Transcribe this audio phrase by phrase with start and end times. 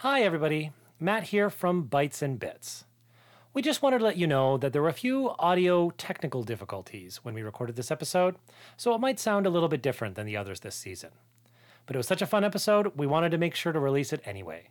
[0.00, 0.72] Hi, everybody.
[1.00, 2.84] Matt here from Bites and Bits.
[3.54, 7.20] We just wanted to let you know that there were a few audio technical difficulties
[7.22, 8.36] when we recorded this episode,
[8.76, 11.12] so it might sound a little bit different than the others this season.
[11.86, 14.20] But it was such a fun episode, we wanted to make sure to release it
[14.26, 14.68] anyway.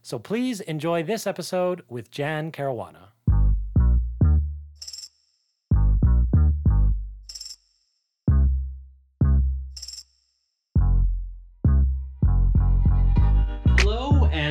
[0.00, 3.08] So please enjoy this episode with Jan Caruana.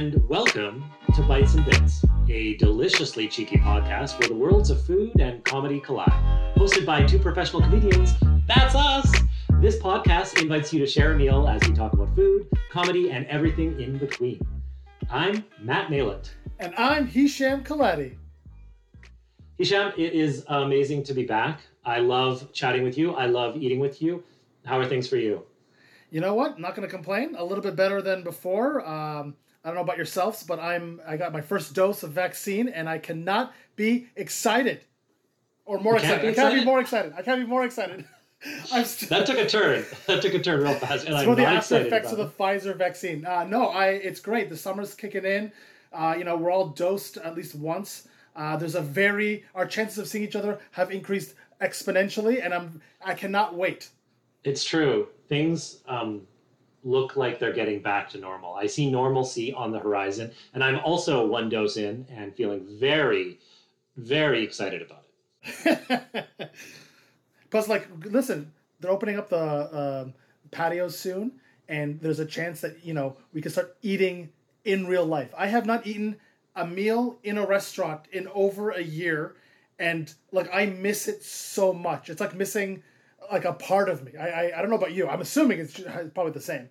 [0.01, 5.11] And welcome to Bites and Bits, a deliciously cheeky podcast where the worlds of food
[5.19, 6.09] and comedy collide.
[6.55, 8.15] Hosted by two professional comedians,
[8.47, 9.13] that's us!
[9.59, 13.27] This podcast invites you to share a meal as we talk about food, comedy, and
[13.27, 14.41] everything in between.
[15.11, 16.31] I'm Matt Malett.
[16.59, 18.15] And I'm Hisham Kelati.
[19.59, 21.61] Hisham, it is amazing to be back.
[21.85, 23.13] I love chatting with you.
[23.13, 24.23] I love eating with you.
[24.65, 25.43] How are things for you?
[26.09, 26.55] You know what?
[26.55, 27.35] I'm not going to complain.
[27.37, 28.83] A little bit better than before.
[28.85, 32.67] Um, I don't know about yourselves, but I'm I got my first dose of vaccine,
[32.67, 34.81] and I cannot be excited
[35.65, 36.31] or more can't excited.
[36.31, 37.13] I can't be more excited.
[37.17, 38.05] I can't be more excited.
[38.71, 39.85] That took a turn.
[40.07, 42.75] That took a turn real fast, and It's I'm the after effects of the Pfizer
[42.75, 43.23] vaccine.
[43.23, 44.49] Uh, no, I it's great.
[44.49, 45.51] The summer's kicking in.
[45.93, 48.07] Uh, you know, we're all dosed at least once.
[48.35, 52.81] Uh, there's a very our chances of seeing each other have increased exponentially, and I'm
[53.05, 53.89] I cannot wait.
[54.43, 55.09] It's true.
[55.29, 56.21] Things um,
[56.83, 58.53] look like they're getting back to normal.
[58.53, 63.39] I see normalcy on the horizon, and I'm also one dose in and feeling very,
[63.97, 65.05] very excited about
[65.43, 66.27] it.
[67.49, 70.13] Plus, like, listen, they're opening up the um
[70.51, 71.33] patios soon,
[71.67, 74.29] and there's a chance that you know we can start eating
[74.65, 75.33] in real life.
[75.37, 76.17] I have not eaten
[76.55, 79.35] a meal in a restaurant in over a year,
[79.79, 82.09] and like I miss it so much.
[82.09, 82.83] It's like missing
[83.31, 84.11] like a part of me.
[84.17, 85.07] I I, I don't know about you.
[85.07, 85.79] I'm assuming it's
[86.13, 86.69] probably the same.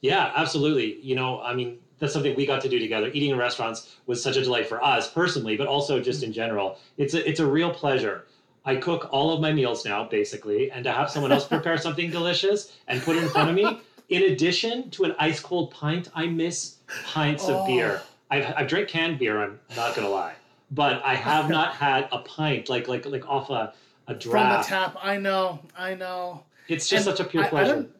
[0.00, 1.00] Yeah, absolutely.
[1.00, 3.10] You know, I mean, that's something we got to do together.
[3.12, 6.78] Eating in restaurants was such a delight for us personally, but also just in general.
[6.98, 8.26] It's a, it's a real pleasure.
[8.64, 12.10] I cook all of my meals now, basically, and to have someone else prepare something
[12.10, 16.10] delicious and put it in front of me, in addition to an ice cold pint,
[16.14, 17.66] I miss pints of oh.
[17.66, 18.02] beer.
[18.30, 19.40] I've, I've drank canned beer.
[19.40, 20.34] I'm not gonna lie,
[20.72, 23.72] but I have not had a pint like like like off a
[24.08, 24.68] a From the draft.
[24.68, 26.44] tap, I know, I know.
[26.68, 27.74] It's just And such a pure I- I pleasure.
[27.74, 27.90] don't-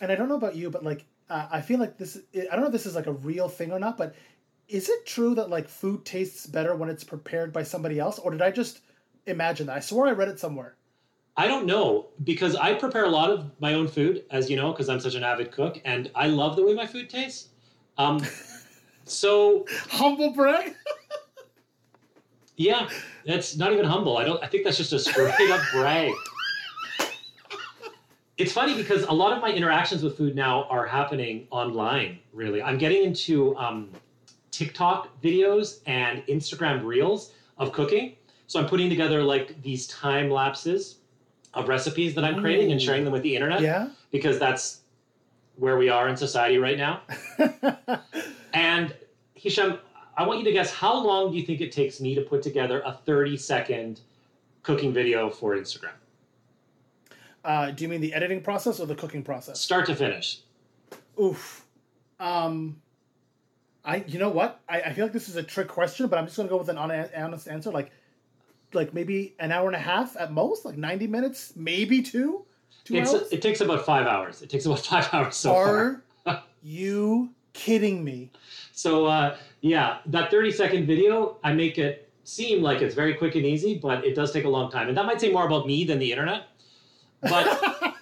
[0.00, 2.18] and I don't know about you, but like uh, I feel like this.
[2.34, 4.14] I don't know if this is like a real thing or not, but
[4.68, 8.30] is it true that like food tastes better when it's prepared by somebody else, or
[8.30, 8.80] did I just
[9.26, 9.76] imagine that?
[9.76, 10.76] I swore I read it somewhere.
[11.36, 14.70] I don't know because I prepare a lot of my own food, as you know,
[14.72, 17.48] because I'm such an avid cook, and I love the way my food tastes.
[17.96, 18.20] Um,
[19.04, 20.74] so Humble brag.
[22.56, 22.88] yeah,
[23.26, 24.16] that's not even humble.
[24.16, 24.42] I don't.
[24.42, 26.12] I think that's just a straight up brag.
[28.36, 32.18] It's funny because a lot of my interactions with food now are happening online.
[32.32, 33.90] Really, I'm getting into um,
[34.50, 38.16] TikTok videos and Instagram reels of cooking.
[38.46, 40.98] So I'm putting together like these time lapses
[41.54, 43.88] of recipes that I'm creating and sharing them with the internet yeah.
[44.10, 44.80] because that's
[45.56, 47.02] where we are in society right now.
[48.52, 48.94] and
[49.34, 49.78] Hisham,
[50.16, 52.42] I want you to guess how long do you think it takes me to put
[52.42, 54.00] together a 30 second
[54.62, 55.92] cooking video for Instagram?
[57.44, 59.60] Uh, do you mean the editing process or the cooking process?
[59.60, 60.40] Start to finish.
[61.20, 61.64] Oof.
[62.18, 62.80] Um,
[63.84, 64.04] I.
[64.06, 64.60] You know what?
[64.68, 66.70] I, I feel like this is a trick question, but I'm just gonna go with
[66.70, 67.70] an honest answer.
[67.70, 67.90] Like,
[68.72, 70.64] like maybe an hour and a half at most.
[70.64, 72.46] Like ninety minutes, maybe two.
[72.84, 73.32] Two It's, hours.
[73.32, 74.40] it takes about five hours.
[74.42, 76.02] It takes about five hours so far.
[76.26, 78.30] Are you kidding me?
[78.72, 83.34] So uh, yeah, that 30 second video, I make it seem like it's very quick
[83.34, 84.88] and easy, but it does take a long time.
[84.88, 86.48] And that might say more about me than the internet.
[87.22, 87.94] But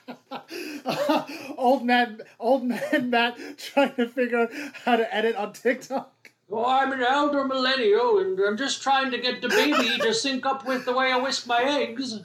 [1.56, 4.50] old man, old man Matt trying to figure out
[4.84, 6.32] how to edit on TikTok.
[6.48, 10.44] Well, I'm an elder millennial, and I'm just trying to get the baby to sync
[10.44, 12.18] up with the way I whisk my eggs.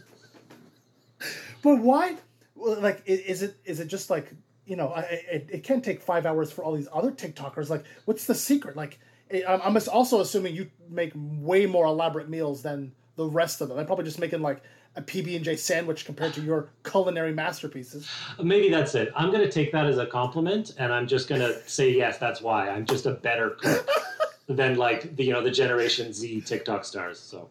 [1.61, 2.15] But why?
[2.55, 4.33] well, Like, is it is it just like
[4.65, 4.95] you know?
[4.95, 7.69] It, it can't take five hours for all these other TikTokers.
[7.69, 8.75] Like, what's the secret?
[8.75, 8.99] Like,
[9.31, 13.69] Eh, I'm I'm also assuming you make way more elaborate meals than the rest of
[13.69, 13.77] them.
[13.77, 14.61] I'm probably just making like
[14.95, 18.09] a PB and J sandwich compared to your culinary masterpieces.
[18.41, 19.11] Maybe that's it.
[19.15, 22.17] I'm going to take that as a compliment, and I'm just going to say yes.
[22.17, 23.87] That's why I'm just a better cook
[24.47, 27.19] than like the you know the Generation Z TikTok stars.
[27.19, 27.49] So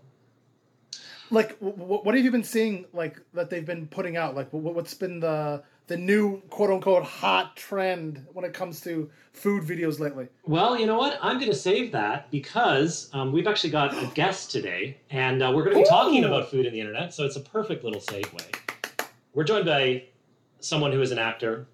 [1.30, 4.34] Like, what have you been seeing like that they've been putting out?
[4.34, 9.62] Like, what's been the the new quote unquote hot trend when it comes to food
[9.62, 10.28] videos lately?
[10.44, 11.18] Well, you know what?
[11.22, 15.52] I'm going to save that because um, we've actually got a guest today, and uh,
[15.54, 17.14] we're going to be talking about food and the internet.
[17.14, 18.42] So it's a perfect little segue.
[19.34, 20.04] We're joined by
[20.60, 21.66] someone who is an actor,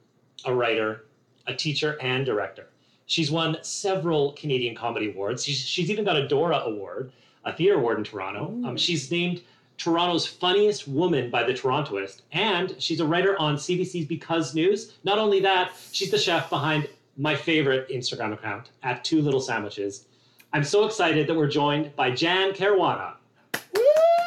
[0.45, 1.07] a writer,
[1.47, 2.69] a teacher, and director.
[3.07, 5.45] She's won several Canadian Comedy Awards.
[5.45, 7.13] She's, she's even got a Dora Award,
[7.45, 8.47] a theater award in Toronto.
[8.67, 9.43] Um, she's named
[9.83, 14.93] Toronto's funniest woman by the Torontoist, and she's a writer on CBC's Because News.
[15.03, 20.07] Not only that, she's the chef behind my favorite Instagram account at Two Little Sandwiches.
[20.53, 23.15] I'm so excited that we're joined by Jan Caruana.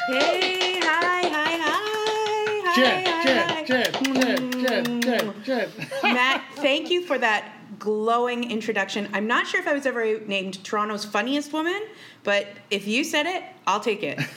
[0.08, 2.62] Hey, hi, hi, hi.
[2.66, 3.64] hi, Jen, hi, Jen, hi.
[3.64, 5.70] Jen, Jen, Jen, Jen, Jen.
[6.04, 9.08] Matt, thank you for that glowing introduction.
[9.14, 11.82] I'm not sure if I was ever named Toronto's funniest woman,
[12.24, 14.20] but if you said it, I'll take it.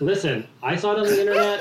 [0.00, 1.60] Listen, I saw it on the internet.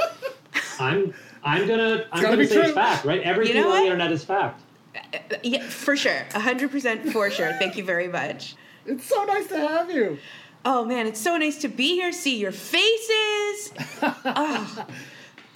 [0.79, 3.21] I'm I'm gonna I'm gotta gonna be say it's fact, right?
[3.21, 3.79] Everything know on what?
[3.79, 4.61] the internet is fact.
[4.95, 4.99] Uh,
[5.31, 6.25] uh, yeah, for sure.
[6.31, 7.53] 100% for sure.
[7.59, 8.55] Thank you very much.
[8.85, 10.17] It's so nice to have you.
[10.63, 13.73] Oh man, it's so nice to be here, see your faces.
[14.01, 14.85] oh,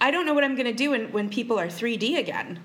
[0.01, 2.59] I don't know what I'm going to do when, when people are 3D again.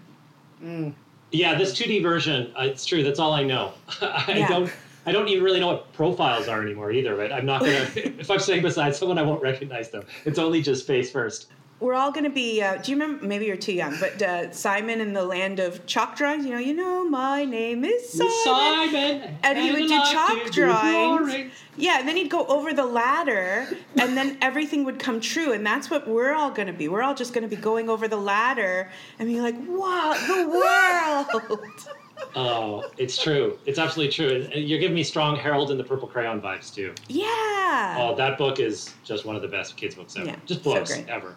[0.62, 0.93] Mm.
[1.32, 3.02] Yeah, this 2D version, uh, it's true.
[3.02, 3.72] That's all I know.
[4.02, 4.49] I Yeah.
[4.49, 4.70] don't.
[5.06, 7.15] I don't even really know what profiles are anymore either.
[7.17, 7.33] Right?
[7.33, 7.73] I'm not gonna.
[7.97, 10.05] if I'm sitting beside someone, I won't recognize them.
[10.25, 11.49] It's only just face first.
[11.81, 12.62] We're all going to be.
[12.62, 13.27] Uh, do you remember?
[13.27, 16.47] Maybe you're too young, but uh, Simon in the land of chalk drawings.
[16.47, 18.33] You know, you know, my name is Simon.
[18.45, 21.27] Simon, and he would do like chalk to do drawings.
[21.33, 21.53] drawings.
[21.77, 23.67] Yeah, and then he'd go over the ladder,
[23.97, 25.53] and then everything would come true.
[25.53, 26.89] And that's what we're all going to be.
[26.89, 31.49] We're all just going to be going over the ladder and be like, "Wow, the
[31.59, 31.89] world!"
[32.36, 33.58] Oh, it's true.
[33.66, 34.48] It's absolutely true.
[34.52, 36.92] And You're giving me strong Harold and the Purple Crayon vibes too.
[37.08, 37.96] yeah.
[37.98, 40.26] Oh, that book is just one of the best kids' books ever.
[40.26, 41.08] Yeah, just so books great.
[41.08, 41.36] ever.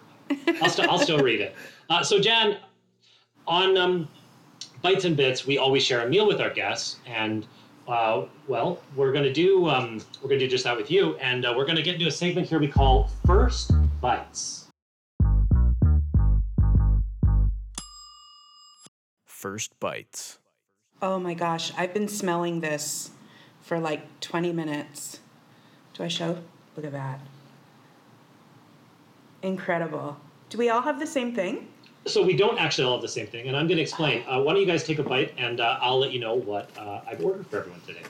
[0.61, 1.55] I'll, st- I'll still read it.
[1.89, 2.57] Uh, so, Jan,
[3.47, 4.09] on um,
[4.81, 7.47] Bites and Bits, we always share a meal with our guests, and
[7.87, 11.15] uh, well, we're going to do um, we're going to do just that with you,
[11.15, 13.71] and uh, we're going to get into a segment here we call First
[14.01, 14.67] Bites.
[19.25, 20.39] First Bites.
[21.01, 23.11] Oh my gosh, I've been smelling this
[23.61, 25.19] for like 20 minutes.
[25.93, 26.37] Do I show?
[26.75, 27.19] Look at that.
[29.43, 30.17] Incredible.
[30.49, 31.67] Do we all have the same thing?
[32.05, 34.23] So we don't actually all have the same thing, and I'm going to explain.
[34.27, 36.69] Uh, why don't you guys take a bite, and uh, I'll let you know what
[36.77, 38.03] uh, I've ordered for everyone today.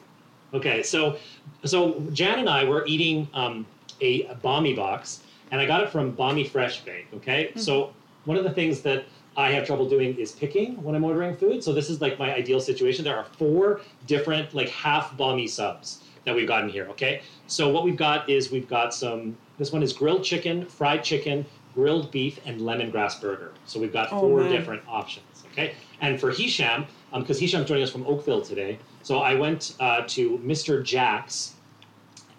[0.54, 1.18] Okay, so
[1.66, 3.66] so Jan and I were eating um,
[4.00, 7.08] a, a banh mi box, and I got it from Bommy Fresh Bake.
[7.16, 7.94] Okay, so
[8.26, 9.06] one of the things that
[9.38, 11.64] I have trouble doing is picking when I'm ordering food.
[11.64, 13.06] So this is like my ideal situation.
[13.06, 16.88] There are four different like half banh mi subs that we've gotten here.
[16.90, 19.38] Okay, so what we've got is we've got some.
[19.60, 21.46] This one is grilled chicken, fried chicken,
[21.76, 23.54] grilled beef, and lemongrass burger.
[23.66, 24.52] So we've got Oh, four man.
[24.52, 25.44] different options.
[25.52, 26.86] Okay, and for Hisham,
[27.16, 30.84] because Hisham's joining us from Oakville today, so I went uh, to Mr.
[30.84, 31.54] Jack's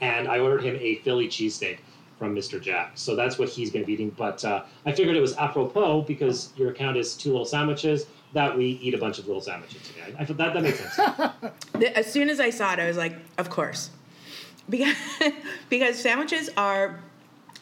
[0.00, 1.78] and I ordered him a Philly cheesesteak
[2.18, 2.60] from Mr.
[2.60, 2.92] Jack.
[2.94, 4.10] So that's what he's going to be eating.
[4.10, 8.56] But uh, I figured it was apropos because your account is two little sandwiches that
[8.56, 10.14] we eat a bunch of little sandwiches today.
[10.18, 11.94] I thought that that makes sense.
[11.96, 13.90] As soon as I saw it, I was like, of course.
[14.68, 14.96] Because,
[15.70, 17.00] because sandwiches are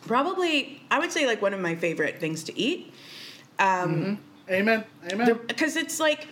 [0.07, 2.93] probably, I would say, like one of my favorite things to eat.
[4.51, 4.85] Amen.
[5.13, 5.41] Amen.
[5.47, 6.27] Because it's like,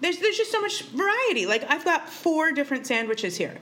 [0.00, 1.46] there's, there's just so much variety.
[1.46, 3.58] Like, I've got four different sandwiches here.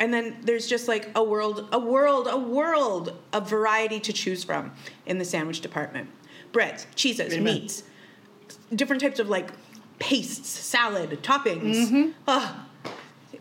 [0.00, 4.44] And then there's just like a world, a world, a world of variety to choose
[4.44, 4.72] from
[5.06, 6.08] in the sandwich department.
[6.52, 7.44] Breads, cheeses, Amen.
[7.44, 7.82] meats,
[8.74, 9.50] different types of like
[9.98, 12.12] pastes, salad, toppings.
[12.28, 12.66] Ah,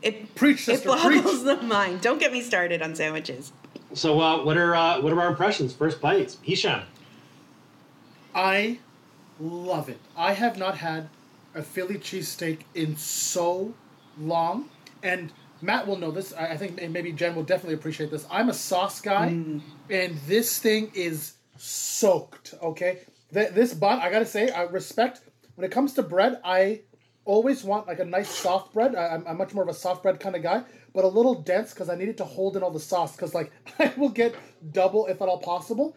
[0.02, 1.60] it Preach, it sister, boggles preach.
[1.60, 2.02] the mind.
[2.02, 3.52] Don't get me started on sandwiches.
[3.94, 5.74] so uh, what are uh, what are our impressions?
[5.74, 6.82] First bites, Hisham.
[8.36, 8.80] I
[9.40, 10.00] love it.
[10.16, 11.10] I have not had
[11.56, 13.74] a Philly cheesesteak in so
[14.20, 14.70] long.
[15.04, 16.34] And Matt will know this.
[16.34, 18.26] I I think maybe Jen will definitely appreciate this.
[18.30, 19.62] I'm a sauce guy, mm.
[19.90, 23.00] and this thing is soaked, okay?
[23.34, 25.22] Th- this bun, I gotta say, I respect.
[25.56, 26.82] When it comes to bread, I
[27.26, 28.96] always want like a nice soft bread.
[28.96, 31.36] I, I'm, I'm much more of a soft bread kind of guy, but a little
[31.36, 33.16] dense because I need it to hold in all the sauce.
[33.16, 34.36] Because like I will get
[34.72, 35.96] double if at all possible.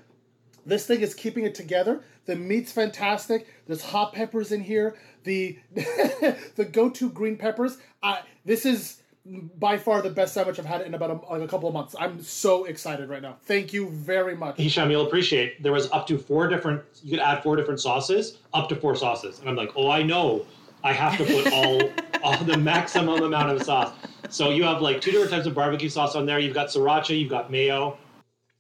[0.67, 2.03] This thing is keeping it together.
[2.27, 3.47] The meat's fantastic.
[3.67, 4.97] There's hot peppers in here.
[5.25, 7.79] The the go-to green peppers.
[8.03, 11.49] I this is by far the best sandwich I've had in about a, like a
[11.49, 11.95] couple of months.
[11.99, 13.37] I'm so excited right now.
[13.43, 14.57] Thank you very much.
[14.57, 16.83] Hisham, you'll appreciate there was up to four different.
[17.03, 20.03] You could add four different sauces, up to four sauces, and I'm like, oh, I
[20.03, 20.47] know,
[20.83, 21.91] I have to put all
[22.23, 23.93] all the maximum amount of sauce.
[24.31, 26.39] So you have like two different types of barbecue sauce on there.
[26.39, 27.99] You've got sriracha, you've got mayo.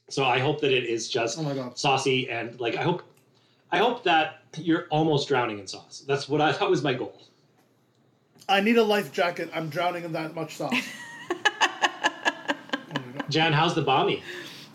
[0.09, 1.79] So I hope that it is just Oh my God.
[1.79, 3.02] saucy and like I hope,
[3.71, 6.05] I hope that you're almost drowning in sauce.
[6.07, 7.23] That's what I that was my goal.
[8.50, 9.50] I need a life jacket.
[9.54, 10.75] I'm drowning in that much sauce.
[12.92, 14.23] Oh Jan, how's the banh mi?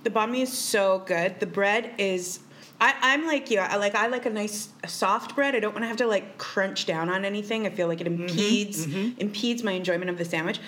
[0.03, 1.41] The banh mi is so good.
[1.41, 2.39] The bread is.
[2.79, 3.59] I, I'm like you.
[3.59, 5.53] I like I like a nice soft bread.
[5.55, 7.67] I don't want to have to like crunch down on anything.
[7.67, 9.19] I feel like it mm-hmm, impedes mm-hmm.
[9.19, 10.59] impedes my enjoyment of the sandwich.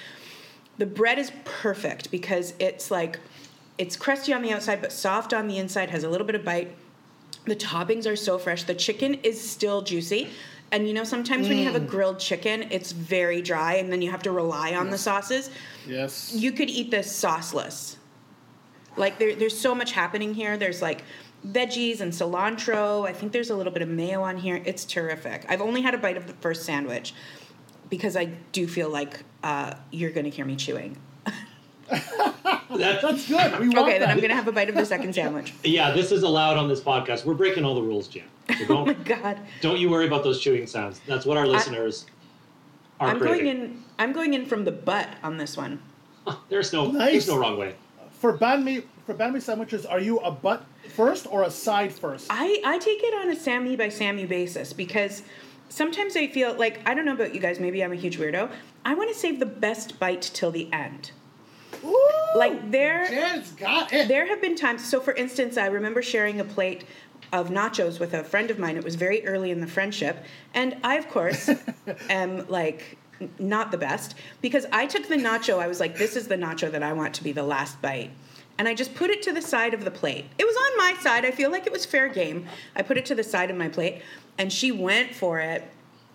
[0.77, 3.19] The bread is perfect because it's like
[3.77, 5.89] it's crusty on the outside but soft on the inside.
[5.91, 6.75] Has a little bit of bite.
[7.45, 8.63] The toppings are so fresh.
[8.63, 10.29] The chicken is still juicy.
[10.71, 14.01] And you know, sometimes when you have a grilled chicken, it's very dry, and then
[14.01, 15.49] you have to rely on the sauces.
[15.87, 16.33] yes.
[16.33, 17.95] You could eat this sauceless.
[18.97, 20.57] Like there, there's so much happening here.
[20.57, 21.03] There's like
[21.45, 23.07] veggies and cilantro.
[23.07, 24.61] I think there's a little bit of mayo on here.
[24.65, 25.45] It's terrific.
[25.47, 27.13] I've only had a bite of the first sandwich
[27.89, 30.97] because I do feel like uh, you're going to hear me chewing.
[32.75, 33.59] That- That's good.
[33.59, 34.09] We want Okay, then that.
[34.09, 35.53] I'm going to have a bite of the second sandwich.
[35.63, 37.25] yeah, this is allowed on this podcast.
[37.25, 38.23] We're breaking all the rules, Jan.
[38.49, 39.39] So Oh my don't god.
[39.61, 40.99] don't you worry about those chewing sounds.
[41.07, 42.05] That's what our listeners
[42.99, 45.79] are I'm going in I'm going in from the butt on this one.
[46.49, 47.11] There's no Nice.
[47.11, 47.75] there's no wrong way.
[48.11, 51.93] For banh mi, for banh mi sandwiches, are you a butt first or a side
[51.93, 52.27] first?
[52.29, 55.23] I, I take it on a Sammy by Sammy basis because
[55.69, 58.49] sometimes I feel like I don't know about you guys, maybe I'm a huge weirdo.
[58.83, 61.11] I want to save the best bite till the end.
[61.83, 61.99] Ooh,
[62.35, 64.07] Like there Jan's got it.
[64.07, 66.83] there have been times so for instance, I remember sharing a plate
[67.33, 68.77] of nachos with a friend of mine.
[68.77, 71.49] It was very early in the friendship, and I of course
[72.09, 72.97] am like
[73.39, 75.59] not the best because I took the nacho.
[75.59, 78.11] I was like, this is the nacho that I want to be the last bite.
[78.59, 80.25] And I just put it to the side of the plate.
[80.39, 81.25] It was on my side.
[81.25, 82.47] I feel like it was fair game.
[82.75, 84.01] I put it to the side of my plate,
[84.39, 85.63] and she went for it.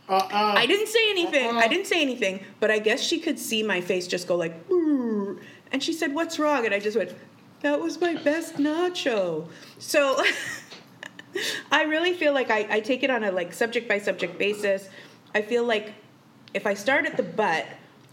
[0.09, 0.28] Uh-uh.
[0.57, 1.50] I didn't say anything.
[1.50, 1.61] Uh-uh.
[1.61, 4.69] I didn't say anything, but I guess she could see my face just go like,
[4.69, 5.40] "Brrr."
[5.73, 7.14] And she said, "What's wrong?" And I just went,
[7.62, 9.49] "That was my best nacho."
[9.79, 10.23] So
[11.73, 14.88] I really feel like I, I take it on a like subject by subject basis.
[15.35, 15.95] I feel like
[16.55, 17.67] if I start at the butt,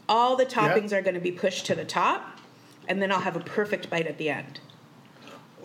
[0.08, 2.40] all the toppings are going to be pushed to the top,
[2.88, 4.60] and then I'll have a perfect bite at the end.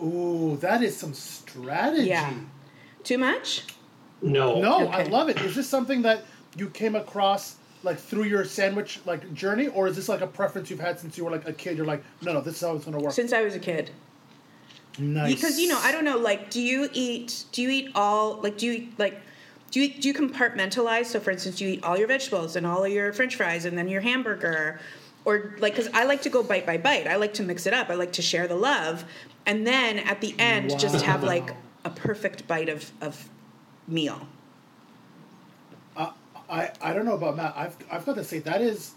[0.03, 2.09] Ooh, that is some strategy.
[2.09, 2.33] Yeah.
[3.03, 3.63] Too much?
[4.21, 4.59] No.
[4.59, 5.39] No, I love it.
[5.39, 6.25] Is this something that
[6.57, 10.69] you came across like through your sandwich like journey, or is this like a preference
[10.69, 11.77] you've had since you were like a kid?
[11.77, 13.13] You're like, no, no, this is how it's gonna work.
[13.13, 13.91] Since I was a kid.
[14.97, 15.33] nice.
[15.33, 18.57] because you know i don't know like do you eat do you eat all like
[18.57, 19.19] do you eat, like
[19.69, 22.65] do you, do you compartmentalize so for instance do you eat all your vegetables and
[22.65, 24.79] all of your french fries and then your hamburger
[25.25, 27.73] or like because i like to go bite by bite i like to mix it
[27.73, 29.03] up i like to share the love
[29.45, 31.51] and then at the end just have like
[31.83, 33.27] a perfect bite of, of
[33.89, 34.25] meal
[36.49, 37.53] I, I don't know about Matt.
[37.55, 38.91] I've, I've got to say that is,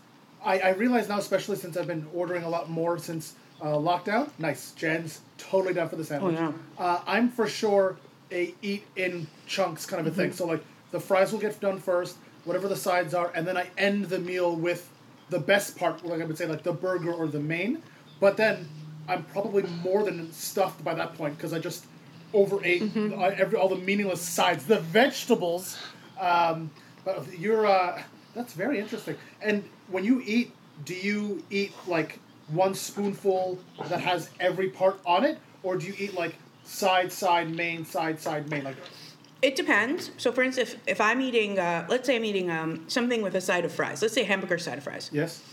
[0.44, 4.30] I, I realize now, especially since I've been ordering a lot more since uh, lockdown.
[4.38, 6.36] Nice, Jen's totally down for the sandwich.
[6.36, 6.52] yeah.
[6.78, 7.96] uh, I'm for sure
[8.30, 10.32] a eat in chunks kind of a thing.
[10.32, 13.68] So like the fries will get done first, whatever the sides are, and then I
[13.76, 14.88] end the meal with
[15.30, 17.82] the best part, like I would say, like the burger or the main.
[18.20, 18.68] But then
[19.08, 21.86] I'm probably more than stuffed by that point because I just
[22.34, 25.78] overate uh, every all the meaningless sides, the vegetables.
[26.20, 26.70] Um,
[27.08, 28.02] but you're uh,
[28.34, 29.16] that's very interesting.
[29.40, 30.52] And when you eat,
[30.84, 35.94] do you eat like one spoonful that has every part on it, or do you
[35.98, 36.34] eat like
[36.64, 38.64] side, side, main, side, side, main?
[38.64, 38.76] Like,
[39.40, 42.82] it depends so for instance if, if i'm eating uh, let's say i'm eating um,
[42.88, 45.44] something with a side of fries let's say hamburger side of fries yes,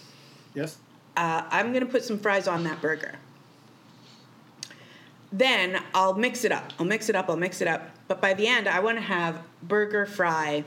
[0.55, 0.77] yes.
[1.15, 3.13] uh, I'm gonna put some fries on that burger.
[5.31, 6.71] Then I'll mix it up.
[6.79, 7.29] I'll mix it up.
[7.29, 7.89] I'll mix it up.
[8.07, 10.63] But by the end, I want to have burger fry,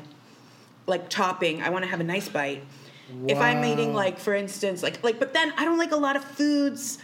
[0.88, 1.62] like topping.
[1.62, 2.64] I want to have a nice bite.
[3.26, 6.16] If I'm eating like, for instance, like like, but then I don't like a lot
[6.16, 6.98] of foods.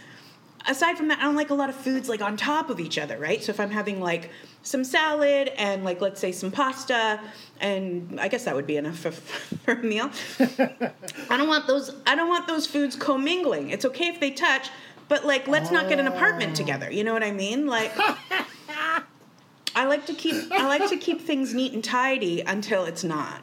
[0.67, 2.97] Aside from that, I don't like a lot of foods like on top of each
[2.97, 3.43] other, right?
[3.43, 7.19] So if I'm having like some salad and like let's say some pasta,
[7.59, 10.11] and I guess that would be enough for, for a meal.
[10.39, 11.95] I don't want those.
[12.05, 13.69] I don't want those foods commingling.
[13.69, 14.69] It's okay if they touch,
[15.07, 16.55] but like, let's not get an apartment oh.
[16.55, 16.91] together.
[16.91, 17.67] You know what I mean?
[17.67, 17.91] Like,
[19.75, 20.51] I like to keep.
[20.51, 23.41] I like to keep things neat and tidy until it's not.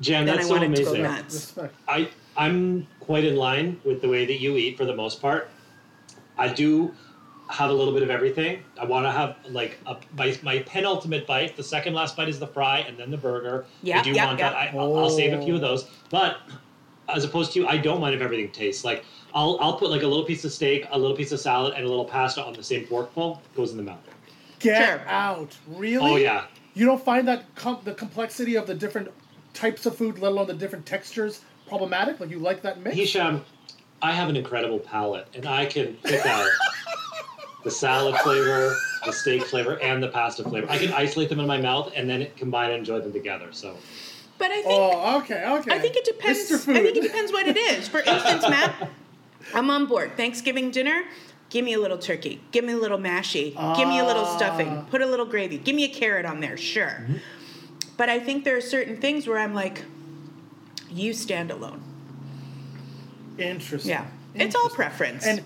[0.00, 1.02] Jan, Then that's I so want to go amazing.
[1.02, 1.54] nuts.
[1.88, 5.48] I I'm quite in line with the way that you eat for the most part.
[6.36, 6.94] I do
[7.48, 8.62] have a little bit of everything.
[8.80, 11.56] I want to have like a, my my penultimate bite.
[11.56, 13.64] The second last bite is the fry, and then the burger.
[13.82, 14.50] Yeah, I do yeah, want yeah.
[14.50, 14.56] that.
[14.74, 16.38] I, I'll, I'll save a few of those, but
[17.08, 20.02] as opposed to you, I don't mind if everything tastes like I'll I'll put like
[20.02, 22.52] a little piece of steak, a little piece of salad, and a little pasta on
[22.52, 23.40] the same forkful.
[23.54, 24.00] Goes in the mouth.
[24.58, 25.08] Get Sure.
[25.08, 25.56] out.
[25.68, 26.12] Really?
[26.12, 26.46] Oh yeah.
[26.74, 29.08] You don't find that com- the complexity of the different
[29.56, 32.20] types of food, let alone the different textures, problematic?
[32.20, 32.94] Like you like that mix?
[32.96, 33.44] Hisham,
[34.02, 36.48] I have an incredible palate, and I can pick out
[37.64, 40.70] the salad flavor, the steak flavor, and the pasta flavor.
[40.70, 43.48] I can isolate them in my mouth and then combine and enjoy them together.
[43.52, 43.76] So
[44.38, 45.74] But I think Oh, okay, okay.
[45.74, 46.50] I think it depends.
[46.50, 46.58] Mr.
[46.60, 46.76] Food.
[46.76, 47.88] I think it depends what it is.
[47.88, 48.90] For instance, Matt,
[49.54, 50.16] I'm on board.
[50.16, 51.04] Thanksgiving dinner,
[51.48, 52.40] give me a little turkey.
[52.52, 53.54] Give me a little mashy.
[53.76, 54.68] give me a little stuffing.
[54.68, 54.86] Ah.
[54.90, 55.56] Put a little gravy.
[55.58, 57.00] Give me a carrot on there, sure.
[57.02, 57.16] Mm-hmm.
[57.96, 59.84] But I think there are certain things where I'm like,
[60.90, 61.82] you stand alone.
[63.38, 63.90] Interesting.
[63.90, 64.06] Yeah.
[64.34, 65.26] It's all preference.
[65.26, 65.42] And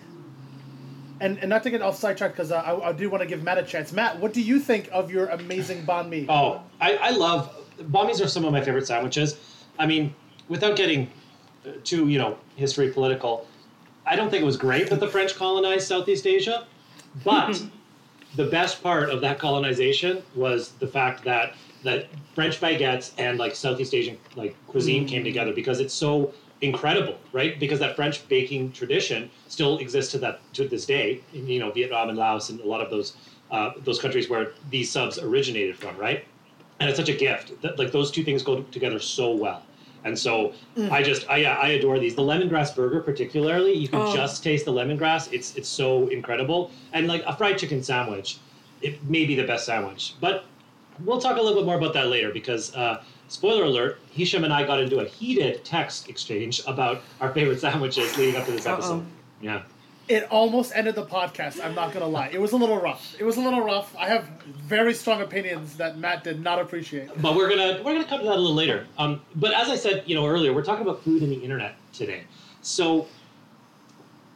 [1.21, 3.43] and and not to get off sidetracked because uh, I, I do want to give
[3.43, 3.93] Matt a chance.
[3.93, 6.27] Matt, what do you think of your amazing banh mi?
[6.29, 9.39] Oh, I, I love banh mi's are some of my favorite sandwiches.
[9.79, 10.15] I mean,
[10.49, 11.11] without getting
[11.67, 13.47] uh, too you know history political,
[14.07, 16.67] I don't think it was great that the French colonized Southeast Asia,
[17.23, 17.63] but
[18.37, 23.55] the best part of that colonization was the fact that that French baguettes and like
[23.55, 27.59] Southeast Asian like cuisine came together because it's so incredible, right?
[27.59, 31.21] Because that French baking tradition still exists to that to this day.
[31.33, 33.17] In, you know, Vietnam and Laos and a lot of those
[33.51, 36.25] uh, those countries where these subs originated from, right?
[36.79, 37.61] And it's such a gift.
[37.63, 39.63] That, like those two things go together so well.
[40.03, 40.55] And so
[40.91, 42.15] I just I yeah, I adore these.
[42.15, 44.15] The lemongrass burger particularly, you can Oh.
[44.15, 45.31] just taste the lemongrass.
[45.33, 46.71] It's it's so incredible.
[46.93, 48.39] And like a fried chicken sandwich,
[48.81, 50.15] it may be the best sandwich.
[50.21, 50.45] But
[51.05, 54.53] we'll talk a little bit more about that later because uh, spoiler alert, Hisham and
[54.53, 58.67] I got into a heated text exchange about our favorite sandwiches leading up to this
[58.67, 59.05] episode.
[59.41, 59.63] Yeah.
[60.09, 61.65] It almost ended the podcast.
[61.65, 62.31] I'm not gonna lie.
[62.33, 63.15] It was a little rough.
[63.21, 63.95] It was a little rough.
[63.97, 64.25] I have
[64.57, 67.11] very strong opinions that Matt did not appreciate.
[67.23, 68.89] but we're gonna we're gonna come to that a little later.
[68.99, 71.77] Um, but as I said, you know, earlier, we're talking about food and the internet
[71.93, 72.25] today.
[72.61, 73.07] So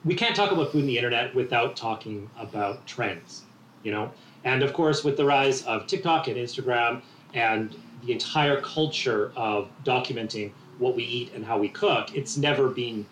[0.04, 3.42] we can't talk about food and the internet without talking about trends,
[3.83, 4.12] you know.
[4.44, 7.74] And of course, with the rise of TikTok and Instagram and
[8.04, 13.06] the entire culture of documenting what we eat and how we cook, it's never been,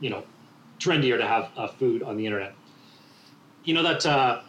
[0.00, 0.24] you know,
[0.78, 2.54] trendier to have uh, food on the internet.
[3.64, 4.40] You know that uh,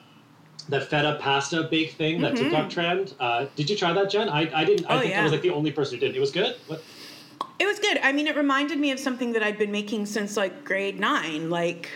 [0.70, 3.14] that feta pasta bake thing, that TikTok trend.
[3.20, 4.30] Uh, did you try that, Jen?
[4.30, 4.86] I, I didn't.
[4.90, 6.16] I Oh, think I was like the only person who didn't.
[6.16, 6.56] It was good.
[6.68, 6.82] What?
[7.60, 8.00] It was good.
[8.02, 11.50] I mean, it reminded me of something that I'd been making since like grade nine,
[11.50, 11.90] like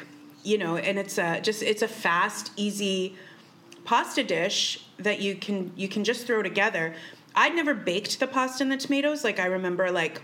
[0.44, 3.16] you know, and it's a just it's a fast, easy
[3.86, 6.94] pasta dish that you can you can just throw together.
[7.36, 9.24] I'd never baked the pasta and the tomatoes.
[9.24, 10.22] Like I remember like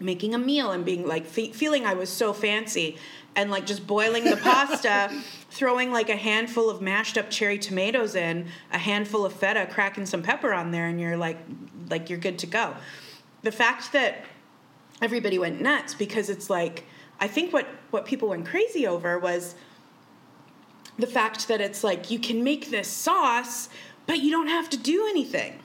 [0.00, 2.96] making a meal and being like fe- feeling I was so fancy
[3.36, 5.10] and like just boiling the pasta,
[5.50, 10.04] throwing like a handful of mashed up cherry tomatoes in, a handful of feta, cracking
[10.04, 11.38] some pepper on there and you're like
[11.88, 12.74] like you're good to go.
[13.42, 14.24] The fact that
[15.00, 16.84] everybody went nuts because it's like
[17.20, 19.54] I think what what people went crazy over was
[20.98, 23.68] the fact that it's like you can make this sauce
[24.06, 25.58] but you don't have to do anything.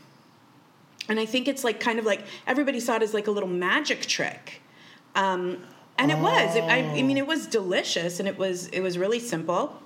[1.09, 3.49] And I think it's like kind of like everybody saw it as like a little
[3.49, 4.61] magic trick.
[5.15, 5.63] Um,
[5.97, 6.55] and it was.
[6.55, 9.81] It, I, I mean, it was delicious and it was it was really simple,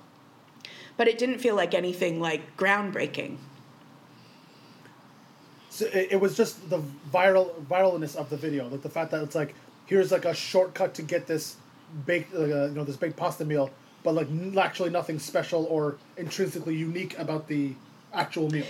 [0.96, 3.38] but it didn't feel like anything like groundbreaking.
[5.70, 9.22] So it, it was just the viral viralness of the video, like the fact that
[9.22, 9.54] it's like
[9.86, 11.56] here's like a shortcut to get this
[12.04, 13.70] baked, you know, this baked pasta meal,
[14.02, 17.74] but like actually nothing special or intrinsically unique about the
[18.12, 18.66] actual meal.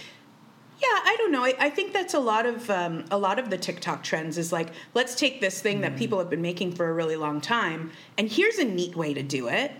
[0.81, 1.45] Yeah, I don't know.
[1.45, 4.53] I, I think that's a lot of um, a lot of the TikTok trends is
[4.53, 7.93] like, let's take this thing that people have been making for a really long time,
[8.19, 9.73] and here's a neat way to do it.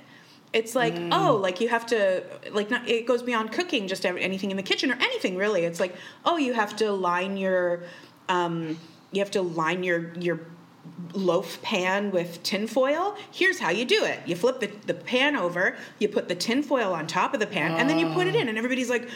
[0.53, 4.51] It's like, oh, like you have to like not, it goes beyond cooking, just anything
[4.51, 5.65] in the kitchen or anything really.
[5.65, 7.85] It's like, oh, you have to line your
[8.29, 8.79] um,
[9.13, 10.41] you have to line your your
[11.15, 13.17] loaf pan with tinfoil.
[13.31, 14.21] Here's how you do it.
[14.27, 17.73] You flip the, the pan over, you put the tinfoil on top of the pan,
[17.73, 19.09] and then you put it in, and everybody's like,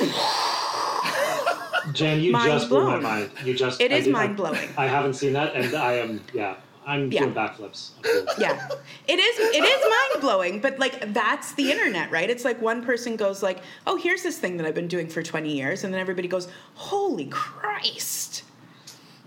[1.92, 3.30] Jen, you Mind just blew my mind.
[3.44, 3.80] You just.
[3.80, 4.68] It I is mind-blowing.
[4.76, 6.20] I haven't seen that, and I am.
[6.32, 6.54] Yeah,
[6.86, 7.22] I'm Yeah.
[7.22, 7.90] doing backflips.
[8.38, 8.68] Yeah
[9.08, 13.16] it is it is mind-blowing but like that's the internet right it's like one person
[13.16, 16.00] goes like oh here's this thing that i've been doing for 20 years and then
[16.00, 18.44] everybody goes holy christ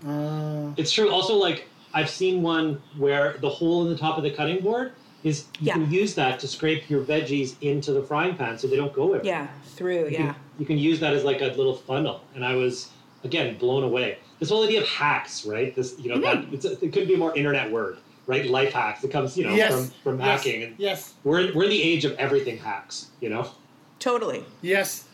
[0.06, 1.10] uh, It's true.
[1.10, 4.92] Also, like I've seen one where the hole in the top of the cutting board
[5.24, 5.72] is you Yeah.
[5.74, 9.14] can use that to scrape your veggies into the frying pan so they don't go
[9.14, 9.24] everywhere.
[9.24, 12.44] yeah through You yeah can, you can use that as like a little funnel, and
[12.44, 12.90] I was
[13.24, 14.18] again blown away.
[14.38, 15.74] This whole idea of hacks, right?
[15.74, 16.50] This you know Mm-hmm.
[16.50, 17.96] that it's a, it couldn't be a more internet word,
[18.26, 18.48] right?
[18.48, 19.02] Life hacks.
[19.02, 19.72] It comes you know Yes.
[19.72, 20.44] from from Yes.
[20.44, 21.14] hacking, and Yes.
[21.24, 23.10] we're in, we're in the age of everything hacks.
[23.20, 23.48] You know.
[23.98, 25.08] totally Yes,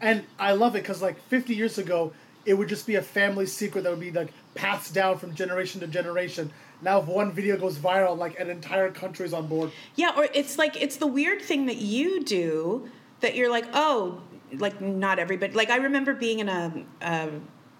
[0.00, 2.12] and I love it because like 50 years ago,
[2.44, 5.80] it would just be a family secret that would be like passed down from generation
[5.80, 6.52] to generation.
[6.82, 9.70] Now, if one video goes viral, like an entire country's on board.
[9.96, 12.88] Yeah, or it's like it's the weird thing that you do
[13.20, 14.20] that you're like, oh,
[14.58, 15.52] like not everybody.
[15.54, 17.30] Like I remember being in a, a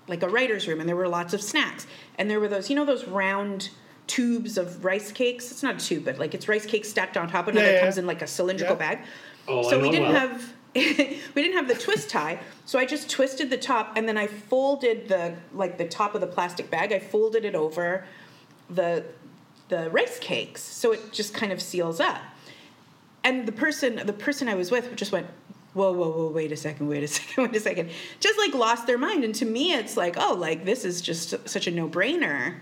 [0.09, 1.87] like a writer's room, and there were lots of snacks,
[2.19, 3.71] and there were those, you know, those round
[4.07, 5.51] tubes of rice cakes.
[5.51, 7.67] It's not a tube, but like it's rice cakes stacked on top of another.
[7.67, 8.03] Yeah, yeah, comes yeah.
[8.03, 8.95] in like a cylindrical Yeah.
[8.95, 9.07] bag.
[9.47, 10.29] Oh, I so we didn't well.
[10.29, 10.54] have.
[11.35, 14.27] we didn't have the twist tie, so I just twisted the top and then I
[14.27, 16.93] folded the like the top of the plastic bag.
[16.93, 18.07] I folded it over
[18.69, 19.05] the
[19.69, 22.21] the rice cakes, so it just kind of seals up
[23.25, 25.27] and the person the person I was with just went,
[25.73, 27.91] whoa, whoa, whoa, wait a second, wait a second, wait a second.
[28.21, 29.25] Just like lost their mind.
[29.25, 32.59] And to me it's like, oh, like this is just such a no brainer.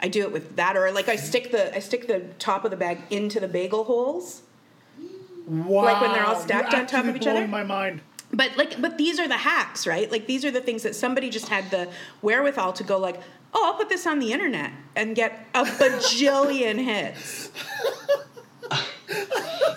[0.00, 2.70] I do it with that, or like I stick the I stick the top of
[2.70, 4.42] the bag into the bagel holes.
[5.48, 5.84] Wow.
[5.84, 7.46] Like when they're all stacked You're on top of each other?
[7.46, 8.00] blowing my mind.
[8.30, 10.10] But like but these are the hacks, right?
[10.12, 11.88] Like these are the things that somebody just had the
[12.20, 13.20] wherewithal to go like,
[13.54, 17.50] oh, I'll put this on the internet and get a bajillion hits.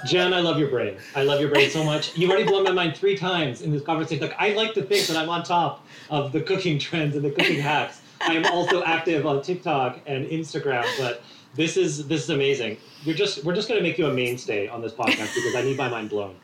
[0.05, 0.97] Jen, I love your brain.
[1.15, 2.17] I love your brain so much.
[2.17, 4.27] You've already blown my mind three times in this conversation.
[4.27, 7.29] Like, I like to think that I'm on top of the cooking trends and the
[7.31, 8.01] cooking hacks.
[8.19, 11.23] I am also active on TikTok and Instagram, but
[11.55, 12.77] this is this is amazing.
[13.03, 15.77] You're just we're just gonna make you a mainstay on this podcast because I need
[15.77, 16.35] my mind blown.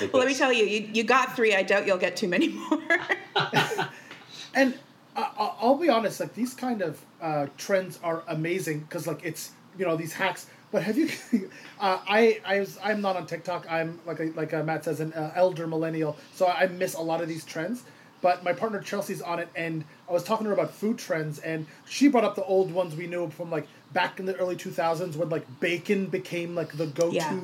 [0.00, 1.54] like Well, let me tell you, you, you got three.
[1.54, 2.80] I doubt you'll get too many more.
[4.54, 4.74] And
[5.14, 9.24] I, I- I'll be honest, like these kind of uh, trends are amazing because like
[9.24, 10.46] it's you know these hacks.
[10.72, 11.10] But have you?
[11.80, 13.66] uh, I I was I'm not on TikTok.
[13.70, 17.00] I'm like a, like uh Matt says an uh, elder millennial, so I miss a
[17.02, 17.84] lot of these trends.
[18.22, 21.38] But my partner Chelsea's on it, and I was talking to her about food trends,
[21.40, 24.56] and she brought up the old ones we knew from like back in the early
[24.56, 27.40] two thousands when like bacon became like the go to Yeah.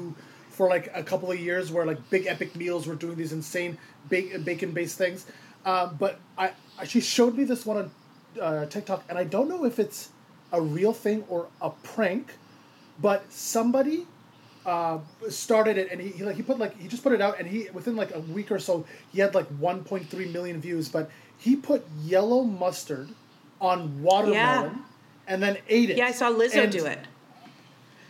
[0.51, 3.79] for like a couple of years where like big epic meals were doing these insane
[4.09, 5.27] bacon based things.
[5.65, 7.91] Um, but I, I she showed me this one on
[8.41, 10.09] uh, TikTok, and I don't know if it's
[10.53, 12.33] a real thing or a prank,
[13.01, 14.07] but somebody
[14.67, 17.39] uh, started it and he, he like he put like he just put it out
[17.39, 21.11] and he within like a week or so he had like 1.3 million views but
[21.37, 23.09] he put yellow mustard
[23.61, 24.79] on watermelon
[25.27, 26.99] and then ate it yeah, I saw Lizzo And, do it.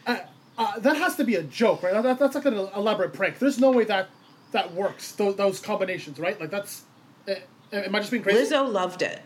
[0.06, 3.58] uh, that has to be a joke right that, that's like an elaborate prank there's
[3.58, 4.08] no way that
[4.52, 6.82] that works those, those combinations right like that's
[7.28, 7.34] uh,
[7.72, 9.20] am i just being crazy Lizzo loved it.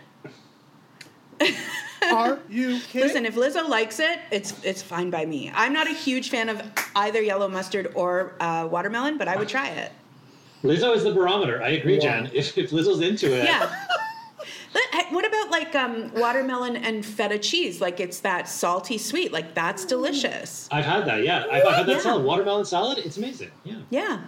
[2.12, 5.50] are you kidding Listen, if Lizzo likes it, it's it's fine by me.
[5.54, 6.62] I'm not a huge fan of
[6.94, 9.92] either yellow mustard or uh, watermelon, but I would try it.
[10.62, 11.62] Lizzo is the barometer.
[11.62, 12.00] I agree, Wow.
[12.04, 12.30] Jen.
[12.32, 13.70] If, if Lizzo's into it, Yeah.
[14.76, 17.80] But, hey, what about like um, watermelon and feta cheese?
[17.80, 19.32] Like it's that salty sweet.
[19.32, 20.68] Like that's delicious.
[20.70, 21.24] I've had that.
[21.24, 21.98] Yeah, I've, I've had that Yeah.
[22.00, 22.98] salad, watermelon salad.
[22.98, 23.50] It's amazing.
[23.64, 23.76] Yeah.
[23.88, 24.20] Yeah.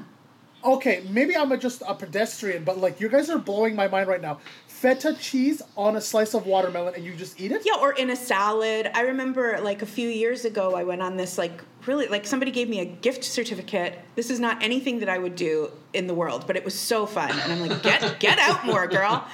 [0.64, 4.08] okay maybe i'm a, just a pedestrian but like you guys are blowing my mind
[4.08, 4.34] right now
[4.66, 8.11] feta cheese on a slice of watermelon and you just eat it Yeah, or in
[8.11, 8.90] a salad.
[8.94, 12.50] I remember like a few years ago, I went on this like really like somebody
[12.50, 13.98] gave me a gift certificate.
[14.16, 17.06] This is not anything that I would do in the world, but it was so
[17.06, 19.26] fun, and I'm like, get get out more, girl.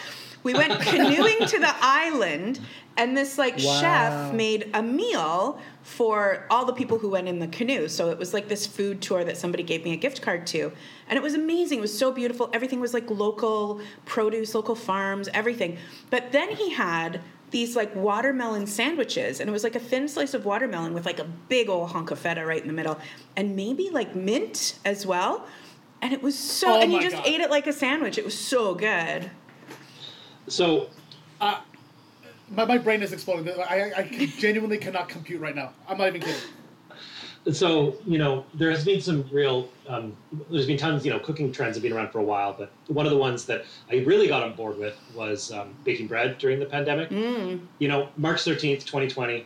[0.45, 2.61] We went canoeing to the island,
[2.97, 3.81] and this like Wow.
[3.81, 7.89] chef made a meal for all the people who went in the canoe.
[7.89, 10.71] So it was like this food tour that somebody gave me a gift card to.
[11.09, 11.79] And it was amazing.
[11.79, 12.49] It was so beautiful.
[12.53, 15.77] Everything was like local produce, local farms, everything.
[16.11, 20.35] But then he had these like watermelon sandwiches and it was like a thin slice
[20.35, 22.99] of watermelon with like a big old hunk of feta right in the middle
[23.37, 25.47] and maybe like mint as well.
[26.03, 27.27] And it was so Oh and you just God.
[27.27, 28.19] ate it like a sandwich.
[28.19, 29.31] It was so good.
[30.49, 30.89] So
[32.51, 33.53] my, my brain is exploding.
[33.61, 35.73] I, I, I genuinely cannot compute right now.
[35.89, 36.41] I'm not even kidding.
[37.53, 40.17] So you know there has been some real um,
[40.51, 43.05] there's been tons you know cooking trends have been around for a while but one
[43.05, 46.59] of the ones that i really got on board with was um, baking bread during
[46.59, 47.11] the pandemic.
[47.79, 49.45] You know march 13th 2020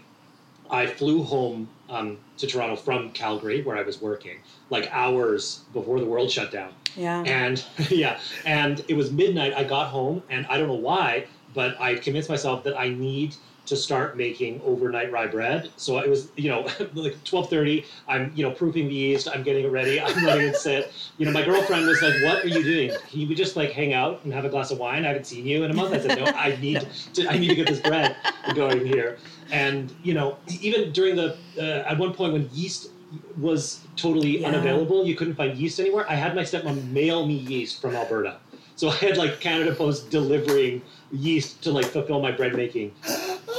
[0.71, 4.39] i flew home um, to toronto from calgary where i was working
[4.71, 7.23] like hours before the world shut down Yeah.
[7.23, 11.81] and yeah and it was midnight i got home and i don't know why but
[11.81, 13.37] i convinced myself that i need
[13.69, 15.71] to start making overnight rye bread.
[15.77, 16.63] So it was you know
[16.95, 20.57] like 12.30 i'm you know proofing the yeast i'm getting it ready i'm letting it
[20.57, 20.93] sit.
[21.19, 22.91] You know my girlfriend was like what are you doing?
[23.11, 25.05] Can we just like hang out and have a glass of wine.
[25.05, 25.95] I haven't seen you in a month.
[25.95, 28.17] I said no i need to i need to get this bread
[28.55, 29.19] going here.
[29.51, 32.91] And you know even during the uh, at one point when yeast
[33.39, 34.49] was totally Yeah.
[34.49, 38.37] unavailable you couldn't find yeast anywhere i had my stepmom mail me yeast from alberta.
[38.77, 42.93] So i had like canada post delivering yeast to like fulfill my bread making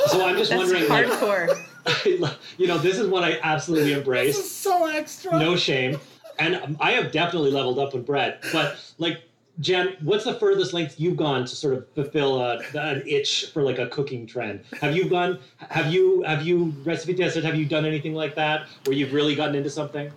[0.08, 4.38] so i'm just That's wondering like, you know this is what i absolutely this embrace
[4.38, 6.00] is so extra no shame
[6.38, 9.24] and i have definitely leveled up with bread but like
[9.60, 13.62] Jen, what's the furthest length you've gone to sort of fulfill a, an itch for
[13.62, 14.64] like a cooking trend?
[14.80, 15.38] Have you gone?
[15.58, 17.44] Have you have you recipe tested?
[17.44, 20.12] Have you done anything like that where you've really gotten into something?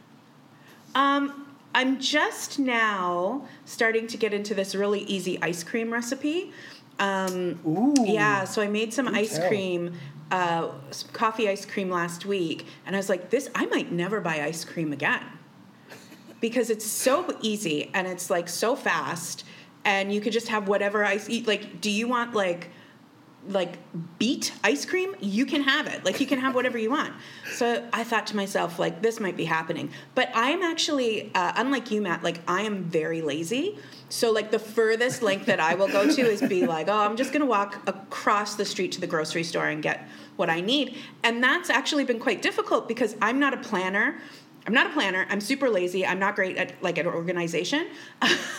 [0.94, 6.52] Um, I'm just now starting to get into this really easy ice cream recipe.
[6.98, 7.94] Um, Ooh.
[8.06, 9.48] yeah, so I made some ice tell.
[9.48, 9.94] cream,
[10.30, 14.20] uh, some coffee ice cream last week, and I was like, this, I might never
[14.20, 15.22] buy ice cream again
[16.40, 19.44] because it's so easy and it's like so fast,
[19.84, 21.28] and you could just have whatever ice.
[21.28, 21.46] eat.
[21.46, 22.70] Like, do you want like
[23.48, 23.78] like
[24.18, 27.12] beet ice cream you can have it like you can have whatever you want
[27.52, 31.90] so i thought to myself like this might be happening but i'm actually uh, unlike
[31.90, 33.76] you matt like i am very lazy
[34.12, 37.16] so like the furthest length that i will go to is be like oh i'm
[37.16, 40.60] just going to walk across the street to the grocery store and get what i
[40.60, 44.18] need and that's actually been quite difficult because i'm not a planner
[44.64, 45.26] I'm not a planner.
[45.28, 46.06] I'm super lazy.
[46.06, 47.88] I'm not great at like an organization.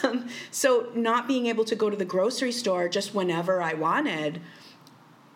[0.04, 4.42] Um, so not being able to go to the grocery store just whenever I wanted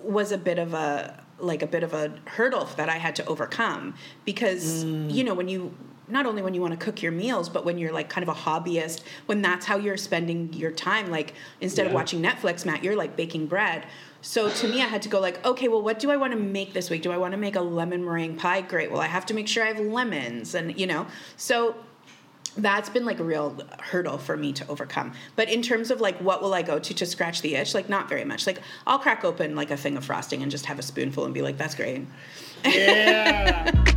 [0.02, 3.26] was a bit of a like a bit of a hurdle that I had to
[3.28, 3.94] overcome
[4.26, 5.74] because you know when you
[6.08, 8.30] not only when you want to cook your meals but when you're like kind of
[8.30, 12.84] a hobbyist when that's how you're spending your time like instead of watching Netflix Matt
[12.84, 13.86] you're like baking bread
[14.22, 16.40] so to me I had to go like okay well what do I want to
[16.40, 19.08] make this week do I want to make a lemon meringue pie great well I
[19.08, 21.76] have to make sure I have lemons and you know so
[22.58, 25.14] that's been like a real hurdle for me to overcome.
[25.36, 27.88] But in terms of like what will I go to to scratch the itch, like
[27.88, 28.48] not very much.
[28.48, 31.34] Like I'll crack open like a thing of frosting and just have a spoonful and
[31.34, 32.06] be like, that's great.
[32.66, 33.94] Yeah.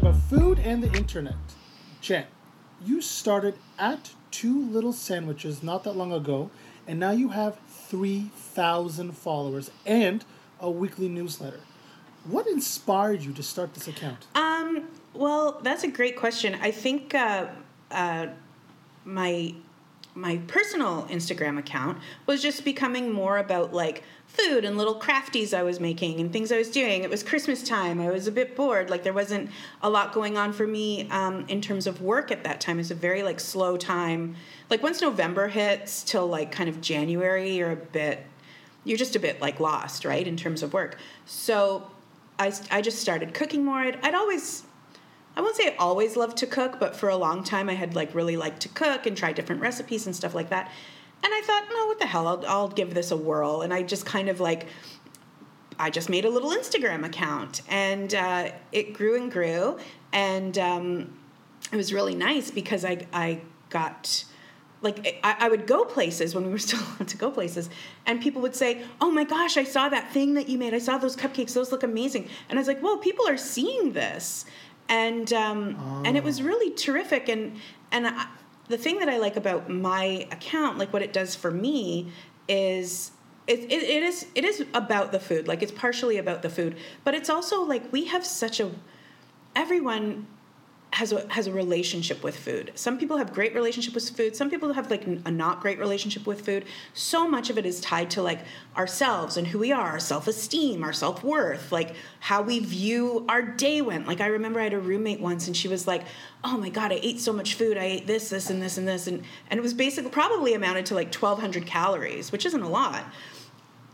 [0.00, 1.34] About food and the internet.
[2.00, 2.24] Jen,
[2.82, 6.50] you started at two little sandwiches not that long ago,
[6.86, 10.24] and now you have 3,000 followers and
[10.58, 11.60] a weekly newsletter.
[12.24, 14.26] What inspired you to start this account?
[14.34, 16.56] Um, well, that's a great question.
[16.62, 17.48] I think uh,
[17.90, 18.28] uh,
[19.04, 19.54] my
[20.14, 25.62] my personal Instagram account was just becoming more about like food and little crafties I
[25.62, 27.02] was making and things I was doing.
[27.02, 28.00] It was Christmas time.
[28.00, 28.90] I was a bit bored.
[28.90, 29.50] Like there wasn't
[29.82, 32.78] a lot going on for me um, in terms of work at that time.
[32.78, 34.36] It's a very like slow time.
[34.68, 38.26] Like once November hits till like kind of January, you're a bit
[38.84, 40.96] you're just a bit like lost, right, in terms of work.
[41.26, 41.90] So
[42.38, 43.76] I, I just started cooking more.
[43.76, 44.62] I'd, I'd always,
[45.40, 47.94] I won't say I always loved to cook, but for a long time I had
[47.94, 50.70] like really liked to cook and try different recipes and stuff like that.
[51.24, 52.28] And I thought, no, what the hell?
[52.28, 53.62] I'll, I'll give this a whirl.
[53.62, 54.66] And I just kind of like,
[55.78, 59.78] I just made a little Instagram account and uh, it grew and grew.
[60.12, 61.18] And um,
[61.72, 64.24] it was really nice because I, I got
[64.82, 67.70] like I, I would go places when we were still allowed to go places
[68.06, 70.78] and people would say oh my gosh i saw that thing that you made i
[70.78, 74.46] saw those cupcakes those look amazing and i was like well people are seeing this
[74.90, 77.30] and um, and it was really terrific.
[77.30, 77.56] And
[77.90, 78.26] and I,
[78.68, 82.06] the thing that i like about my account like what it does for me
[82.48, 83.10] is
[83.48, 85.48] it, it, it is it is about the food.
[85.48, 86.76] Like it's partially about the food.
[87.02, 88.70] But it's also like we have such a
[89.56, 90.26] everyone
[90.92, 92.72] has a has a relationship with food.
[92.74, 94.34] Some people have great relationship with food.
[94.34, 96.64] Some people have like a not great relationship with food.
[96.94, 98.40] So much of it is tied to like
[98.76, 103.80] ourselves and who we are, our self-esteem, our self-worth, like how we view our day
[103.82, 104.08] went.
[104.08, 106.02] Like I remember I had a roommate once and she was like,
[106.42, 107.78] "Oh my god, I ate so much food.
[107.78, 110.86] I ate this, this and this and this." And and it was basically probably amounted
[110.86, 113.04] to like 1200 calories, which isn't a lot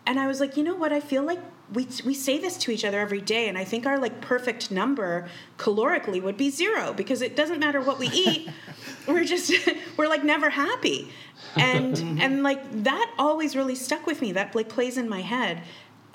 [0.07, 0.93] and I was like, you know what?
[0.93, 1.41] I feel like
[1.73, 4.71] we we say this to each other every day, and I think our like perfect
[4.71, 8.49] number calorically would be zero because it doesn't matter what we eat.
[9.09, 9.53] we're just
[9.97, 11.11] we're like never happy,
[11.57, 14.33] and and like that always really stuck with me.
[14.33, 15.63] That like plays in my head.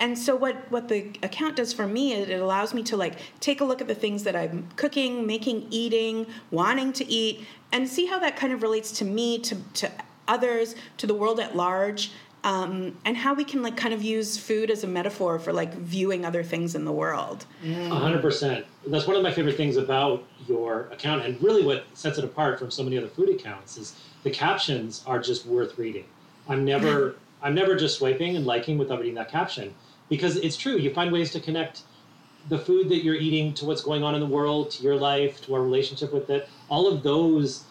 [0.00, 3.18] And so what what the account does for me is it allows me to like
[3.38, 7.88] take a look at the things that I'm cooking, making, eating, wanting to eat, and
[7.88, 9.90] see how that kind of relates to me, to to
[10.26, 12.10] others, to the world at large
[12.44, 15.74] um, and how we can like kind of use food as a metaphor for like
[15.74, 17.46] viewing other things in the world.
[17.64, 18.66] A hundred percent.
[18.86, 22.58] That's one of my favorite things about your account, and really what sets it apart
[22.58, 26.04] from so many other food accounts is the captions are just worth reading.
[26.48, 29.74] I'm never, I'm never just swiping and liking without reading that caption
[30.08, 30.76] because it's true.
[30.76, 31.82] You find ways to connect
[32.48, 35.40] the food that you're eating to what's going on in the world, to your life,
[35.42, 36.48] to our relationship with it.
[36.68, 37.64] All of those,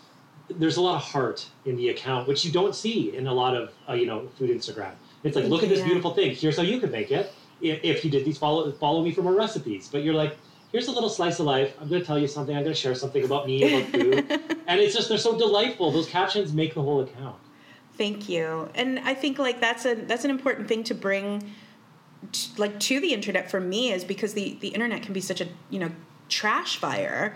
[0.60, 3.56] there's a lot of heart in the account, which you don't see in a lot
[3.56, 4.94] of uh, you know food Instagram.
[5.24, 5.86] It's like, look at this Yeah.
[5.86, 6.34] beautiful thing.
[6.36, 7.32] Here's how you could make it.
[7.62, 9.88] If, if you did these, follow follow me for more recipes.
[9.92, 10.38] But you're like,
[10.72, 11.76] here's a little slice of life.
[11.80, 12.56] I'm going to tell you something.
[12.56, 14.26] I'm going to share something about me, about food,
[14.68, 15.92] and it's just they're so delightful.
[15.92, 17.36] Those captions make the whole account.
[17.98, 18.70] Thank you.
[18.74, 21.52] And I think like that's a that's an important thing to bring
[22.32, 25.40] t- like to the internet for me is because the the internet can be such
[25.42, 25.92] a, you know,
[26.30, 27.36] trash fire.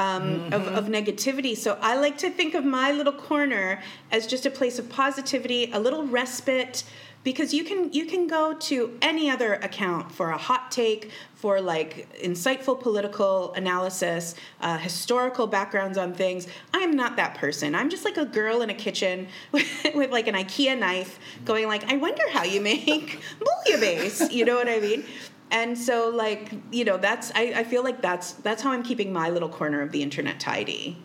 [0.00, 1.54] Um, of, of negativity.
[1.54, 5.70] So I like to think of my little corner as just a place of positivity,
[5.72, 6.84] a little respite,
[7.22, 11.10] because you can you can go to any other account for a hot take,
[11.40, 16.46] for like insightful political analysis, uh, historical backgrounds on things.
[16.74, 17.74] I am not that person.
[17.74, 21.66] I'm just like a girl in a kitchen with, with like an IKEA knife, going
[21.66, 24.30] like, I wonder how you make bouillabaisse.
[24.32, 25.04] You know what I mean?
[25.50, 29.12] And so, like, you know, that's I, I feel like that's that's how I'm keeping
[29.12, 30.96] my little corner of the internet tidy.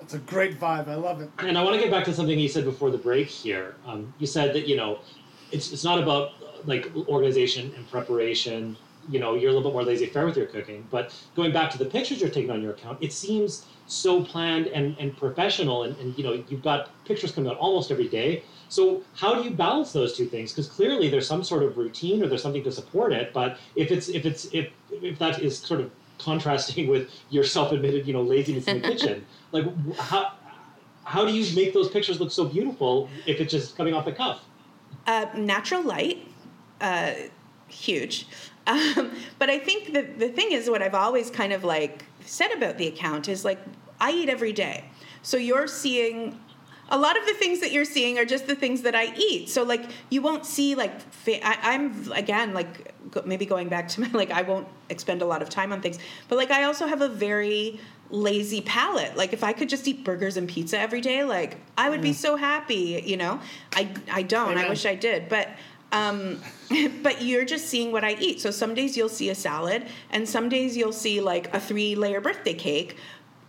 [0.00, 0.88] It's a great vibe.
[0.88, 1.30] I love it.
[1.38, 3.76] And I want to get back to something you said before the break here.
[3.86, 4.98] Um, you said that you know,
[5.52, 6.32] it's it's not about
[6.66, 8.76] like organization and preparation.
[9.08, 10.86] You know, you're a little bit more laissez-faire with your cooking.
[10.90, 14.68] But going back to the pictures you're taking on your account, it seems so planned
[14.68, 15.84] and, and professional.
[15.84, 18.42] And, and you know, you've got pictures coming out almost every day.
[18.68, 20.52] So how do you balance those two things?
[20.52, 23.32] Because clearly there's some sort of routine or there's something to support it.
[23.32, 28.06] But if it's if it's if if that is sort of contrasting with your self-admitted,
[28.06, 29.64] you know, laziness in the kitchen, like
[29.96, 30.32] how
[31.04, 34.12] how do you make those pictures look so beautiful if it's just coming off the
[34.12, 34.42] cuff?
[35.06, 36.26] Uh, natural light,
[36.80, 37.12] uh,
[37.68, 38.26] huge.
[38.66, 42.50] Um, but I think the the thing is what I've always kind of like said
[42.52, 43.58] about the account is like
[44.00, 44.84] I eat every day,
[45.22, 46.40] so you're seeing.
[46.90, 49.48] A lot of the things that you're seeing are just the things that I eat.
[49.48, 53.88] So like you won't see like fa- I, I'm again like go, maybe going back
[53.88, 55.98] to my like I won't expend a lot of time on things,
[56.28, 59.16] but like I also have a very lazy palate.
[59.16, 62.12] Like if I could just eat burgers and pizza every day, like I would be
[62.12, 63.02] so happy.
[63.04, 63.40] You know,
[63.72, 64.58] I I don't.
[64.58, 65.48] I wish I did, but
[65.92, 66.40] um,
[67.02, 68.40] but you're just seeing what I eat.
[68.40, 71.94] So some days you'll see a salad, and some days you'll see like a three
[71.94, 72.96] layer birthday cake.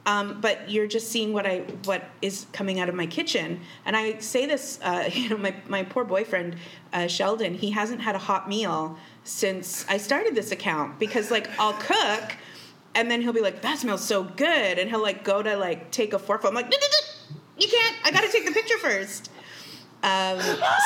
[0.07, 3.97] Um, but you're just seeing what I what is coming out of my kitchen, and
[3.97, 4.79] I say this.
[4.81, 6.57] Uh, you know, my my poor boyfriend
[6.93, 11.49] uh, Sheldon, he hasn't had a hot meal since I started this account because like
[11.59, 12.37] I'll cook,
[12.93, 15.89] and then he'll be like, "That smells so good," and he'll like go to like
[15.89, 16.49] take a forkful.
[16.49, 17.95] I'm like, "No, no, no, "You can't!
[18.05, 19.31] I got to take the picture first.
[20.05, 20.39] Um,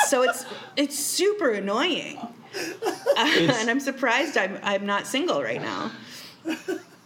[0.08, 2.28] so it's it's super annoying, Uh,
[3.16, 5.90] and I'm surprised I'm I'm not single right now.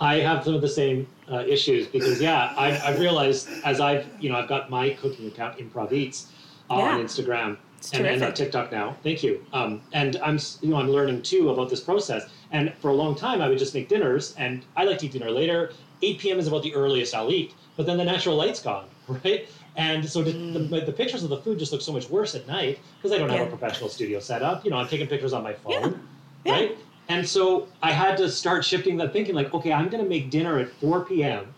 [0.00, 4.07] I have some of the same uh, issues because yeah, I've, I've realized as I've
[4.20, 6.29] you know I've got my cooking account Improv Eats
[6.70, 6.98] on Yeah.
[7.05, 8.33] Instagram It's and, and on.
[8.35, 8.96] TikTok now.
[9.03, 9.44] Thank you.
[9.53, 12.22] Um, and I'm you know I'm learning too about this process.
[12.53, 15.12] And for a long time I would just make dinners, and I like to eat
[15.12, 15.72] dinner later.
[16.03, 16.38] 8 p.m.
[16.38, 19.48] is about the earliest I'll eat, but then the natural light's gone, right?
[19.76, 20.87] And so the, the, mm.
[20.87, 23.28] the pictures of the food just look so much worse at night because I don't
[23.28, 23.44] have Yeah.
[23.46, 24.64] a professional studio set up.
[24.64, 26.06] You know, I'm taking pictures on my phone.
[26.44, 26.52] Yeah.
[26.52, 26.78] right?
[27.08, 30.30] And so I had to start shifting that thinking, like, okay, I'm going to make
[30.30, 31.52] dinner at 4 p.m.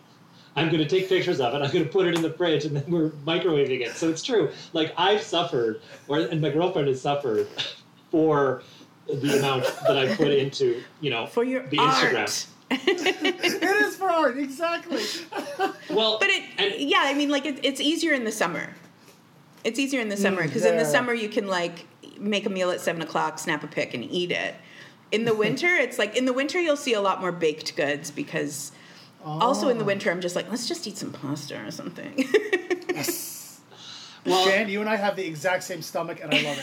[0.57, 1.59] I'm going to take pictures of it.
[1.63, 3.93] I'm going to put it in the fridge, and then we're microwaving it.
[3.93, 4.51] So it's true.
[4.73, 7.47] Like I've suffered, or and my girlfriend has suffered
[8.11, 8.63] for
[9.07, 12.13] the amount that I put into, you know, For your the art.
[12.15, 12.47] Instagram.
[12.71, 15.03] It is for art, exactly.
[15.91, 18.75] Well, But it, and, yeah, I mean, like it, it's easier in the summer.
[19.65, 21.87] It's easier in the summer mm, because in the summer you can like
[22.19, 24.55] make a meal at seven o'clock, snap a pic, and eat it.
[25.13, 28.11] In the winter, it's like in the winter you'll see a lot more baked goods
[28.11, 28.73] because
[29.25, 29.87] also in the oh.
[29.87, 32.15] winter I'm just like let's just eat some pasta or something.
[34.25, 36.59] well, Jen, you and I have the exact same stomach, and I love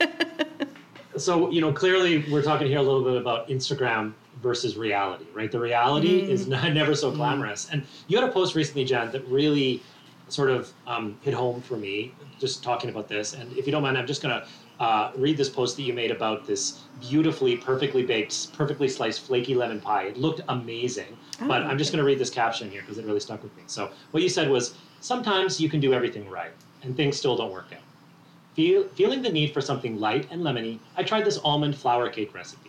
[0.00, 0.68] it.
[1.16, 5.50] so you know clearly we're talking here a little bit about instagram versus reality right?
[5.50, 7.68] The reality is not, never so glamorous.
[7.70, 9.82] And you had a post recently Jen, that really
[10.28, 13.34] sort of um, hit home for me just talking about this.
[13.34, 14.46] And if you don't mind i'm just going to
[14.82, 19.54] uh, read this post that you made about this beautifully perfectly baked perfectly sliced flaky
[19.54, 20.04] lemon pie.
[20.04, 23.20] It looked amazing but i'm just going to read this caption here because it really
[23.20, 23.62] stuck with me.
[23.66, 27.52] So what you said was sometimes you can do everything right and things still don't
[27.52, 27.80] work out.
[28.54, 32.34] Feel, feeling the need for something light and lemony, I tried this almond flour cake
[32.34, 32.67] recipe.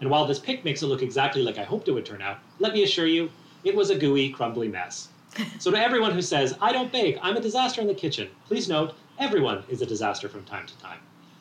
[0.00, 2.38] And while this pic makes it look exactly like I hoped it would turn out,
[2.58, 3.30] let me assure you,
[3.64, 5.08] it was a gooey, crumbly mess.
[5.58, 8.68] So to everyone who says, I don't bake, I'm a disaster in the kitchen, please
[8.68, 10.98] note, everyone is a disaster from time to time.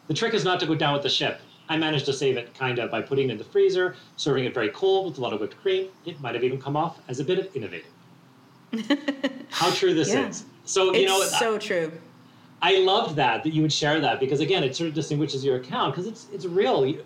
[0.08, 1.39] The trick is not to go down with the ship.
[1.70, 4.53] I managed to save it kind of by putting it in the freezer, serving it
[4.53, 5.88] very cold with a lot of whipped cream.
[6.06, 7.91] It might have even come off as a bit of innovative.
[9.51, 10.28] How true this Yeah.
[10.28, 10.45] is.
[10.66, 11.91] So, it's you know, it's so true.
[12.62, 15.58] I loved that that you would share that because again, it sort of distinguishes your
[15.58, 16.86] account because it's it's real.
[16.86, 17.03] You,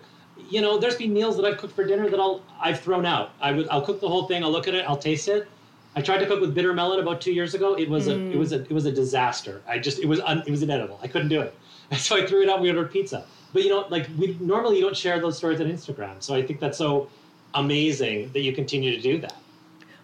[0.48, 3.32] you know, there's been meals that I've cooked for dinner that I'll I've thrown out.
[3.40, 4.42] I would I'll cook the whole thing.
[4.42, 4.84] I'll look at it.
[4.88, 5.48] I'll taste it.
[5.96, 7.74] I tried to cook with bitter melon about two years ago.
[7.74, 8.38] It was a it mm.
[8.38, 9.62] was a it was a disaster.
[9.66, 10.98] I just it was un, it was inedible.
[11.02, 11.54] I couldn't do it.
[11.98, 12.60] So I threw it out.
[12.60, 13.24] We ordered pizza.
[13.52, 16.22] But you know, like we normally you don't share those stories on Instagram.
[16.22, 17.10] So I think that's so
[17.54, 19.34] amazing that you continue to do that.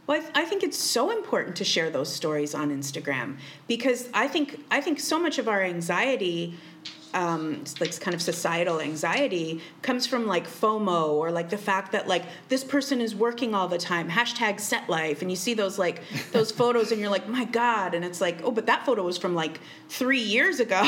[0.07, 4.09] Well, I, th- I think it's so important to share those stories on Instagram because
[4.15, 6.55] I think I think so much of our anxiety,
[7.17, 11.93] um, it's like kind of societal anxiety, comes from like FOMO or like the fact
[11.93, 14.11] that like this person is working all the time.
[14.11, 16.03] Hashtag set life, and you see those like
[16.33, 19.17] those photos, and you're like, my God, and it's like, oh, but that photo was
[19.17, 20.85] from like three years ago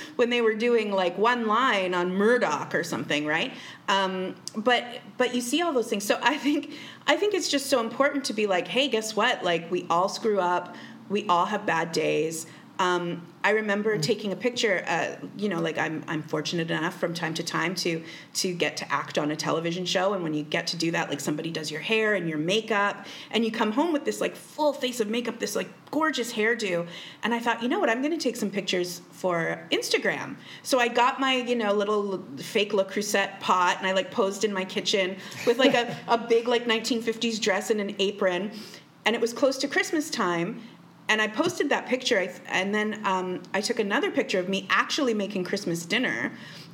[0.16, 3.52] when they were doing like one line on Murdoch or something, right?
[3.88, 4.84] Um, but
[5.18, 6.04] but you see all those things.
[6.04, 6.72] So I think
[7.06, 9.44] I think it's just so important to be like, hey, guess what?
[9.44, 10.76] Like we all screw up.
[11.10, 12.46] We all have bad days.
[12.78, 14.84] Um, I remember taking a picture.
[14.86, 18.76] Uh, you know, like I'm I'm fortunate enough from time to time to to get
[18.76, 21.50] to act on a television show, and when you get to do that, like somebody
[21.50, 25.00] does your hair and your makeup, and you come home with this like full face
[25.00, 26.86] of makeup, this like gorgeous hairdo,
[27.22, 30.36] and I thought, you know what, I'm going to take some pictures for Instagram.
[30.62, 34.44] So I got my you know little fake Le Creuset pot, and I like posed
[34.44, 38.50] in my kitchen with like a, a big like 1950s dress and an apron,
[39.06, 40.60] and it was close to Christmas time
[41.08, 45.14] and I posted that picture, and then um, I took another picture of me actually
[45.14, 46.32] making Christmas dinner,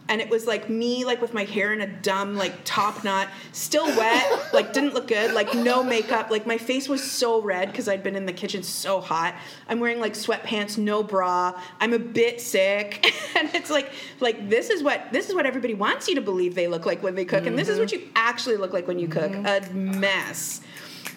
[0.08, 3.28] and it was like me, like with my hair in a dumb like top knot,
[3.52, 7.70] still wet, like didn't look good, like no makeup, like my face was so red
[7.70, 9.34] because I'd been in the kitchen so hot.
[9.68, 11.58] I'm wearing like sweatpants, no bra.
[11.80, 13.06] I'm a bit sick,
[13.36, 16.54] and it's like like this is what this is what everybody wants you to believe
[16.54, 17.48] they look like when they cook, mm-hmm.
[17.48, 19.46] and this is what you actually look like when you cook, mm-hmm.
[19.46, 20.60] a mess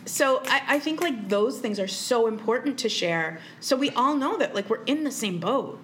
[0.06, 3.40] so I, I, think like those things are so important to share.
[3.60, 5.80] So we all know that like we're in the same boat.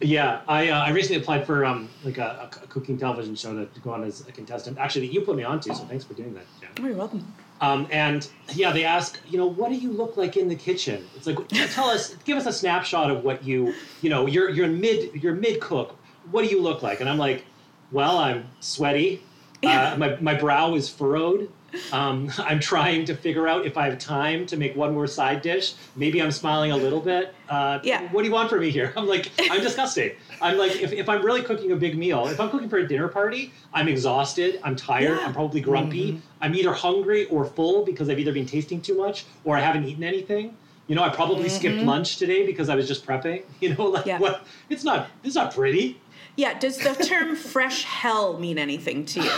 [0.00, 3.64] Yeah i uh, i recently applied for um like a, a, cooking television show to,
[3.64, 4.76] to, go on as a contestant.
[4.78, 6.68] Actually that you put me onto so thanks for doing that Jen.
[6.80, 7.34] oh you're welcome.
[7.62, 11.06] Um, and yeah they ask you know what do you look like in the kitchen?
[11.16, 11.38] It's like
[11.72, 13.72] tell us give us a snapshot of what you
[14.02, 15.96] you know you're you're mid you're mid cook
[16.30, 17.00] what do you look like?
[17.00, 17.44] And i'm like
[17.90, 19.22] well i'm sweaty.
[19.64, 21.50] Uh, my, my brow is furrowed
[21.92, 25.42] um, I'm trying to figure out if I have time to make one more side
[25.42, 25.74] dish.
[25.94, 27.34] Maybe I'm smiling a little bit.
[27.48, 28.10] Uh, yeah.
[28.12, 28.92] What do you want from me here?
[28.96, 30.12] I'm like, I'm disgusting.
[30.40, 32.86] I'm like, if, if I'm really cooking a big meal, if I'm cooking for a
[32.86, 35.26] dinner party, I'm exhausted, I'm tired, yeah.
[35.26, 36.12] I'm probably grumpy.
[36.12, 36.26] Mm-hmm.
[36.40, 39.84] I'm either hungry or full because I've either been tasting too much or I haven't
[39.84, 40.56] eaten anything.
[40.86, 41.56] You know, I probably mm-hmm.
[41.56, 43.42] skipped lunch today because I was just prepping.
[43.60, 44.18] You know, like yeah.
[44.18, 44.44] what?
[44.68, 45.08] It's not.
[45.24, 46.00] It's not pretty.
[46.36, 49.30] Yeah, does the term fresh hell mean anything to you?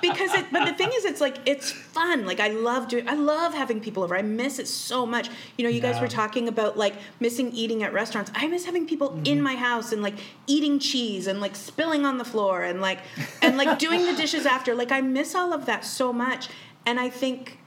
[0.00, 2.24] because it but the thing is it's like it's fun.
[2.24, 4.16] Like I love doing I love having people over.
[4.16, 5.28] I miss it so much.
[5.58, 5.92] You know, you yeah.
[5.92, 8.30] guys were talking about like missing eating at restaurants.
[8.34, 9.26] I miss having people mm-hmm.
[9.26, 10.14] in my house and like
[10.46, 13.00] eating cheese and like spilling on the floor and like
[13.42, 14.74] and like doing the dishes after.
[14.74, 16.48] Like I miss all of that so much.
[16.86, 17.58] And I think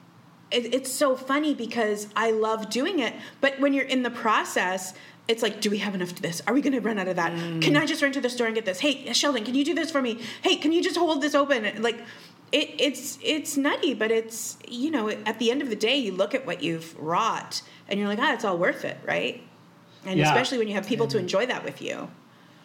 [0.52, 4.94] it, it's so funny because I love doing it, but when you're in the process,
[5.28, 6.42] it's like, do we have enough of this?
[6.48, 7.34] Are we going to run out of that?
[7.34, 7.62] Mm.
[7.62, 8.80] Can I just run to the store and get this?
[8.80, 10.22] Hey, Sheldon, can you do this for me?
[10.42, 11.82] Hey, can you just hold this open?
[11.82, 12.00] Like,
[12.52, 16.14] it, it's it's nutty, but it's you know at the end of the day, you
[16.14, 19.44] look at what you've wrought and you're like, ah, it's all worth it, right?
[20.06, 20.28] And yeah.
[20.28, 22.10] especially when you have people to enjoy that with you.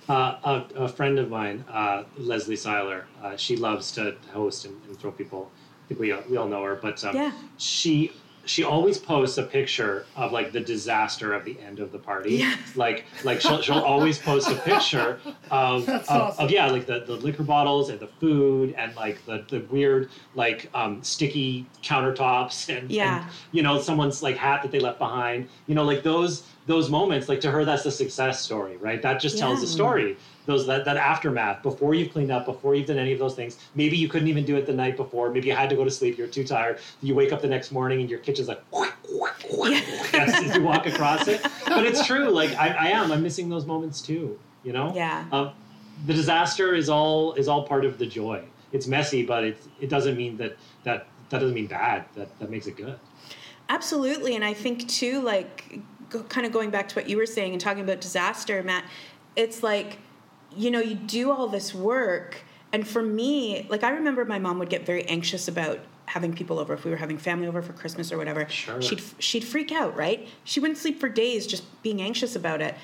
[0.08, 4.80] Uh, a, a, friend of mine, uh, Leslie Seiler, uh, she loves to host and,
[4.86, 5.48] and, throw people.
[5.84, 7.32] I think we, we all know her, but um, yeah.
[7.56, 8.12] she
[8.44, 12.36] she always posts a picture of like the disaster of the end of the party.
[12.36, 12.76] Yes.
[12.76, 15.20] Like like she'll, she'll always post a picture
[15.50, 16.44] of, of, awesome.
[16.44, 20.10] of, yeah like the, the liquor bottles and the food and like the, the weird
[20.34, 23.22] like um, sticky countertops and, yeah.
[23.22, 25.48] and you know someone's like hat that they left behind.
[25.66, 29.20] You know like those those moments like to her that's the success story right that
[29.20, 30.16] just tells the story
[30.46, 33.58] those that, that aftermath before you've cleaned up before you've done any of those things
[33.74, 35.30] maybe you couldn't even do it the night before.
[35.30, 36.78] Maybe you had to go to sleep you're too tired.
[37.00, 38.62] You wake up the next morning and your kitchen's like
[40.14, 41.44] as you walk across it.
[41.72, 44.92] But it's true like I, I, am i'm missing those moments too you know?
[44.94, 45.24] Yeah.
[45.32, 45.52] Um,
[46.06, 48.44] the disaster is all is all part of the joy.
[48.72, 52.50] It's messy but it, it doesn't mean that that that doesn't mean bad that that
[52.50, 52.98] makes it good.
[53.68, 55.80] Absolutely and i think too like
[56.10, 58.84] go, kind of going back to what you were saying and talking about disaster matt
[59.34, 59.98] it's like
[60.56, 62.42] you know, you do all this work.
[62.72, 66.58] And for me, like I remember my mom would get very anxious about having people
[66.58, 68.48] over if we were having family over for Christmas or whatever.
[68.48, 68.80] Sure.
[68.82, 70.28] She'd she'd freak out, right?
[70.44, 72.74] She wouldn't sleep for days just being anxious about it.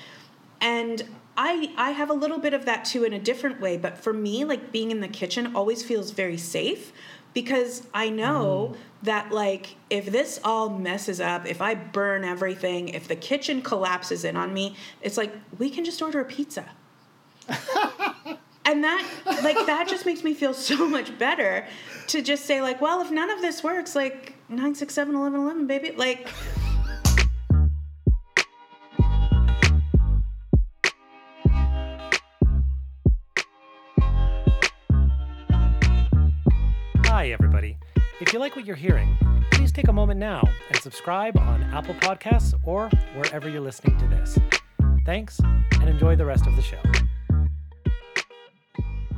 [0.61, 1.03] And
[1.37, 4.13] I I have a little bit of that too in a different way, but for
[4.13, 6.91] me like being in the kitchen always feels very safe
[7.33, 8.77] because I know mm.
[9.03, 14.23] that like if this all messes up, if I burn everything, if the kitchen collapses
[14.23, 16.65] in on me, it's like we can just order a pizza.
[18.65, 19.03] and that
[19.43, 21.65] like that just makes me feel so much better
[22.07, 26.27] to just say like, well, if none of this works, like 967 1111 baby, like
[37.05, 37.77] Hi, everybody.
[38.21, 39.17] If you like what you're hearing,
[39.51, 44.07] please take a moment now and subscribe on Apple Podcasts or wherever you're listening to
[44.07, 44.39] this.
[45.05, 46.77] Thanks, and enjoy the rest of the show.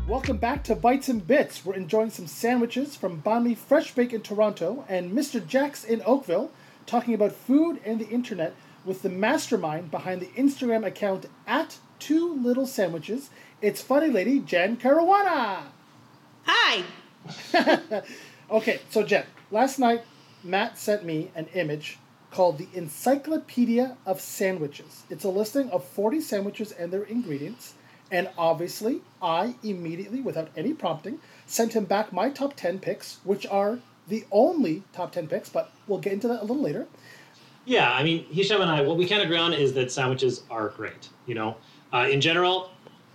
[0.08, 1.66] Welcome back to Bites and Bits.
[1.66, 5.46] We're enjoying some sandwiches from Banh Fresh Bake in Toronto and Mr.
[5.46, 6.52] Jack's in Oakville,
[6.86, 12.34] talking about food and the internet with the mastermind behind the Instagram account at Two
[12.34, 13.30] Little Sandwiches.
[13.62, 15.60] It's funny lady Jen Caruana.
[16.46, 16.84] hi.
[18.52, 20.04] Okay, so Jen, last night
[20.44, 22.00] Matt sent me an image
[22.32, 25.04] called the Encyclopedia of Sandwiches.
[25.10, 27.76] It's a listing of 40 sandwiches and their ingredients.
[28.12, 33.48] And obviously, I immediately, without any prompting, sent him back my top 10 picks, which
[33.48, 36.88] are the only top 10 picks, but we'll get into that a little later.
[37.66, 40.70] Yeah, I mean, Hisham and I, what we can agree on is that sandwiches are
[40.70, 41.10] great.
[41.26, 41.56] You know,
[41.94, 42.72] uh, in general,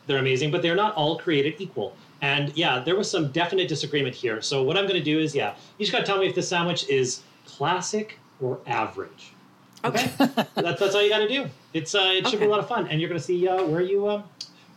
[0.06, 1.94] they're amazing, but they're not all created equal.
[2.22, 4.40] And yeah, there was some definite disagreement here.
[4.40, 6.34] So what I'm going to do is, yeah, you just got to tell me if
[6.34, 9.32] this sandwich is classic or average.
[9.84, 10.10] Okay.
[10.18, 11.46] that's that's all you got to do.
[11.74, 13.64] It's uh, it should be a lot of fun, and you're going to see uh,
[13.64, 14.24] where you um,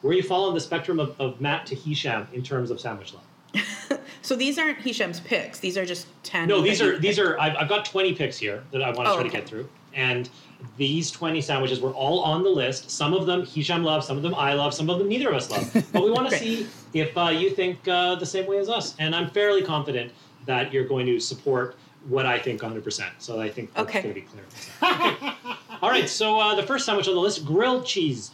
[0.02, 3.14] where you fall on the spectrum of, of Matt to Hisham in terms of sandwich
[3.14, 3.24] love.
[4.22, 5.60] So these aren't Hisham's picks.
[5.60, 6.50] These are just 10.
[6.50, 7.28] No, these are these picked.
[7.28, 9.30] are I've, I've got 20 picks here that I want to Oh, try okay.
[9.30, 10.30] to get through, and
[10.78, 12.91] these 20 sandwiches were all on the list.
[12.91, 15.36] Some of them Hisham loves, some of them I love, some of them neither of
[15.36, 15.72] us love.
[15.93, 18.93] But we want to see if uh, you think uh, the same way as us,
[19.00, 20.12] and I'm fairly confident
[20.45, 21.78] that you're going to support
[22.10, 23.10] what I think 100%.
[23.20, 24.02] So I think that's Okay.
[24.02, 24.43] going to be clear.
[24.84, 25.34] Okay.
[25.82, 28.32] all right, so uh, the first sandwich on the list: grilled cheese.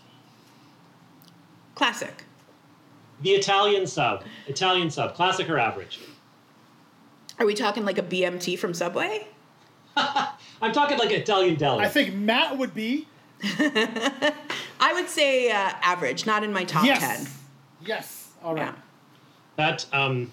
[1.76, 2.23] Classic.
[3.21, 4.23] The Italian sub.
[4.47, 5.13] Italian sub.
[5.13, 5.99] Classic or average?
[7.39, 9.28] Are we talking like a BMT from Subway?
[9.97, 11.84] I'm talking like Italian deli.
[11.84, 13.07] I think Matt would be.
[13.43, 16.99] I would say uh, average, not in my top yes.
[17.23, 17.28] 10.
[17.86, 18.32] Yes.
[18.43, 18.63] All right.
[18.65, 18.73] Yeah.
[19.57, 20.32] that, um,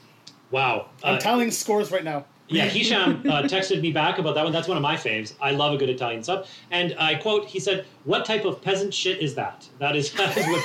[0.51, 0.87] wow.
[1.05, 2.25] I'm Uh, tallying scores right now.
[2.49, 4.53] Yeah, Hisham uh, texted me back about that one.
[4.53, 5.33] That's one of my faves.
[5.41, 6.47] I love a good Italian sub.
[6.71, 9.67] And I quote, he said, What type of peasant shit is that?
[9.79, 10.63] That is, that is what,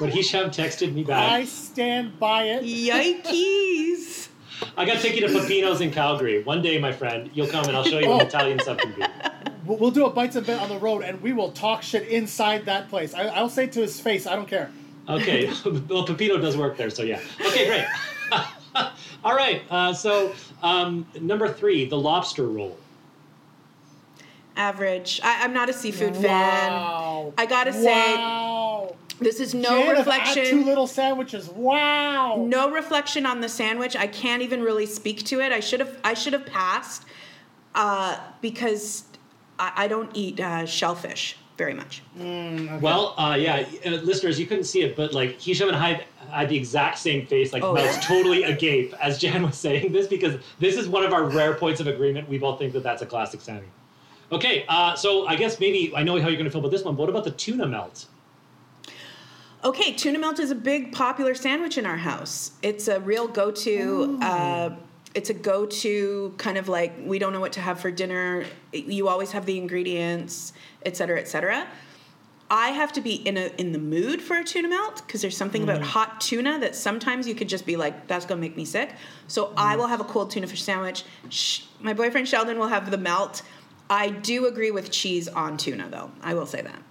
[0.00, 1.30] what Hisham texted me back.
[1.32, 2.62] I stand by it.
[2.64, 4.28] Yikes.
[4.76, 6.42] I got to take you to Peppino's in Calgary.
[6.42, 8.26] One day, my friend, you'll come and I'll show you what Oh.
[8.26, 9.02] Italian sub can be.
[9.66, 12.08] We'll we'll do a bites and bit on the road, and we will talk shit
[12.08, 13.14] inside that place.
[13.14, 14.70] I, I'll say to his face, I don't care.
[15.08, 17.20] Okay, well, Pepino does work there, so yeah.
[17.46, 17.84] Okay, great.
[19.24, 22.78] All right, uh, so um, number three, the lobster roll.
[24.56, 25.20] Average.
[25.22, 26.20] I, I'm not a seafood Wow.
[26.22, 27.32] fan.
[27.38, 28.94] I gotta say, wow.
[29.20, 30.44] This is no Jen of At reflection.
[30.46, 31.48] Two little sandwiches.
[31.48, 32.44] Wow.
[32.48, 33.94] no reflection on the sandwich.
[33.96, 35.52] I can't even really speak to it.
[35.52, 35.96] I should have.
[36.02, 37.04] I should have passed
[37.74, 39.04] uh, because
[39.58, 42.02] I, I don't eat uh, shellfish very much.
[42.80, 46.48] Well, uh, yeah, uh, listeners, you couldn't see it, but like Hisham and I had
[46.48, 50.40] the exact same face, like Oh, mouths totally agape as Jen was saying this, because
[50.58, 52.26] this is one of our rare points of agreement.
[52.30, 53.66] We both think that that's a classic Sammy.
[54.32, 56.82] Okay, uh, so I guess maybe I know how you're going to feel about this
[56.82, 56.94] one.
[56.94, 58.06] But what about the tuna melt?
[59.62, 62.52] Okay, tuna melt is a big popular sandwich in our house.
[62.62, 64.18] It's a real go-to.
[64.22, 64.70] Uh,
[65.14, 68.44] it's a go-to kind of like we don't know what to have for dinner.
[68.72, 70.54] You always have the ingredients,
[70.86, 71.66] et cetera, et cetera.
[72.52, 75.36] I have to be in a in the mood for a tuna melt because there's
[75.36, 78.64] something about hot tuna that sometimes you could just be like, that's gonna make me
[78.64, 78.90] sick.
[79.28, 81.04] So I will have a cold tuna fish sandwich.
[81.28, 83.42] Sh- my boyfriend Sheldon will have the melt.
[83.88, 86.10] I do agree with cheese on tuna though.
[86.22, 86.82] I will say that.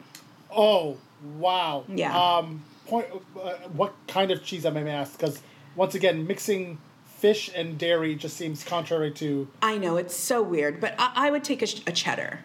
[0.52, 0.98] Oh,
[1.38, 1.86] wow.
[1.88, 2.18] Yeah.
[2.18, 3.08] Um, point.
[3.40, 5.18] Uh, what kind of cheese am I may ask?
[5.18, 5.42] Because
[5.76, 9.48] once again, mixing fish and dairy just seems contrary to.
[9.62, 12.40] I know it's so weird, but I, I would take a, a cheddar.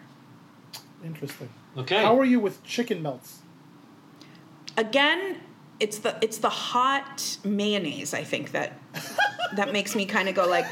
[1.03, 1.49] Interesting.
[1.77, 2.01] Okay.
[2.01, 3.39] How are you with chicken melts?
[4.77, 5.37] Again,
[5.79, 8.13] it's the it's the hot mayonnaise.
[8.13, 8.73] I think that
[9.55, 10.65] that makes me kind of go like,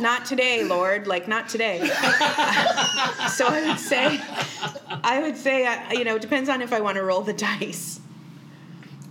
[0.00, 1.78] not today, Lord, like not today.
[3.30, 4.20] so I would say,
[5.04, 7.32] I would say, uh, you know, it depends on if I want to roll the
[7.32, 8.00] dice.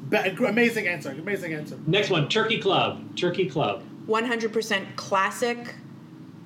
[0.03, 1.11] Ba- amazing answer.
[1.11, 1.77] Amazing answer.
[1.87, 3.15] Next one, Turkey Club.
[3.15, 3.83] Turkey Club.
[4.07, 5.75] 100% classic.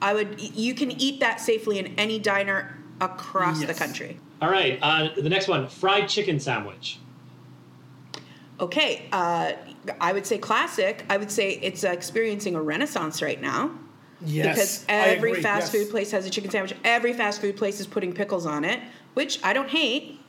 [0.02, 0.39] I would.
[0.39, 4.20] You can eat that safely in any diner across the country.
[4.41, 7.00] All right, uh, the next one, fried chicken sandwich.
[8.60, 9.54] Okay, uh,
[10.00, 11.06] I would say classic.
[11.10, 13.72] I would say it's uh, experiencing a renaissance right now.
[14.22, 15.84] Yes, because I every agree, fast yes.
[15.84, 16.76] food place has a chicken sandwich.
[16.84, 18.80] Every fast food place is putting pickles on it,
[19.16, 20.20] which I don't hate.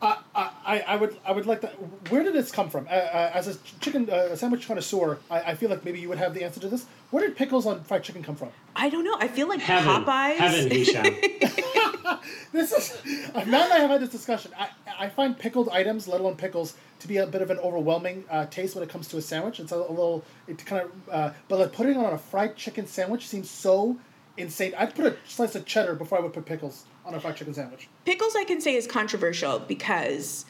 [0.00, 1.68] I, I, I would I would like to.
[2.10, 2.86] Where did this come from?
[2.86, 6.18] Uh, uh, as a chicken uh, sandwich connoisseur, I, I feel like maybe you would
[6.18, 6.84] have the answer to this.
[7.10, 8.50] Where did pickles on fried chicken come from?
[8.76, 9.16] I don't know.
[9.18, 10.36] I feel like Heaven, Popeyes.
[10.36, 11.04] heaven, Hisham.
[12.52, 12.96] This is
[13.34, 14.52] Matt and I have had this discussion.
[14.56, 18.24] I, I find pickled items, let alone pickles, to be a bit of an overwhelming
[18.30, 19.58] uh, taste when it comes to a sandwich.
[19.58, 22.54] It's a, a little it kind of uh, but like putting it on a fried
[22.56, 23.96] chicken sandwich seems so
[24.36, 24.74] insane.
[24.76, 27.54] I'd put a slice of cheddar before I would put pickles on a fried chicken
[27.54, 27.88] sandwich.
[28.04, 30.44] Pickles, I can say, is controversial because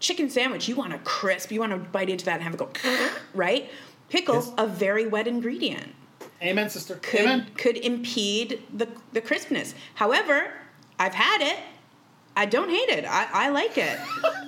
[0.00, 2.58] chicken sandwich, you want a crisp, you want to bite into that and have it
[2.58, 2.70] go,
[3.34, 3.70] right?
[4.08, 4.54] Pickles, Yes.
[4.58, 5.94] a very wet ingredient,
[6.42, 6.96] Amen, sister.
[6.96, 7.46] could Amen.
[7.56, 9.74] could impede the the crispness.
[9.94, 10.52] However,
[10.98, 11.58] I've had it.
[12.34, 13.04] I don't hate it.
[13.04, 13.98] I, I like it.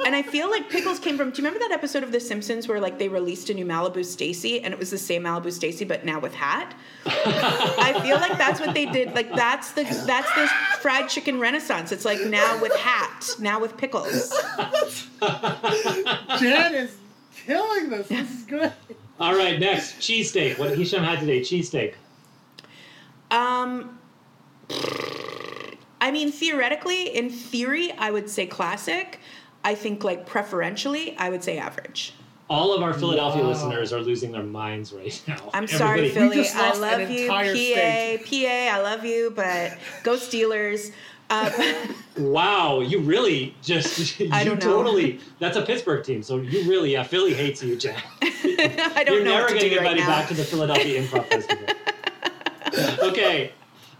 [0.07, 2.67] and I feel like pickles came from do you remember that episode of The Simpsons
[2.67, 5.85] where like they released a new Malibu Stacy and it was the same Malibu Stacy
[5.85, 6.75] but now with hat?
[7.07, 9.15] I feel like that's what they did.
[9.15, 10.49] Like that's the that's the
[10.81, 11.93] fried chicken renaissance.
[11.93, 14.31] It's like now with hat, now with pickles.
[16.41, 16.97] Jen is
[17.45, 18.09] killing this.
[18.09, 18.73] This is good.
[19.21, 20.59] All right, next cheesesteak.
[20.59, 21.41] What Hisham had today?
[21.41, 21.95] Cheesesteak.
[23.31, 23.99] Um,
[26.05, 29.21] I mean, theoretically, in theory, I would say classic.
[29.65, 32.13] I think, like, preferentially, I would say average.
[32.51, 33.49] All of our Philadelphia Wow.
[33.49, 35.39] listeners are losing their minds right now.
[35.55, 36.37] I'm sorry, Philly.
[36.37, 38.23] just I love an you, entire PA.
[38.23, 40.93] PA, I love you, but go Steelers.
[41.31, 41.51] Uh,
[42.19, 44.71] Wow, you really just you I don't know.
[44.77, 45.21] totally.
[45.39, 47.03] That's a Pittsburgh team, so you really yeah.
[47.03, 48.05] Philly hates you, Jack.
[48.23, 50.07] I don't You're know never what to going to get right invited now.
[50.09, 51.67] back to the Philadelphia Improv Festival.
[53.09, 53.53] okay,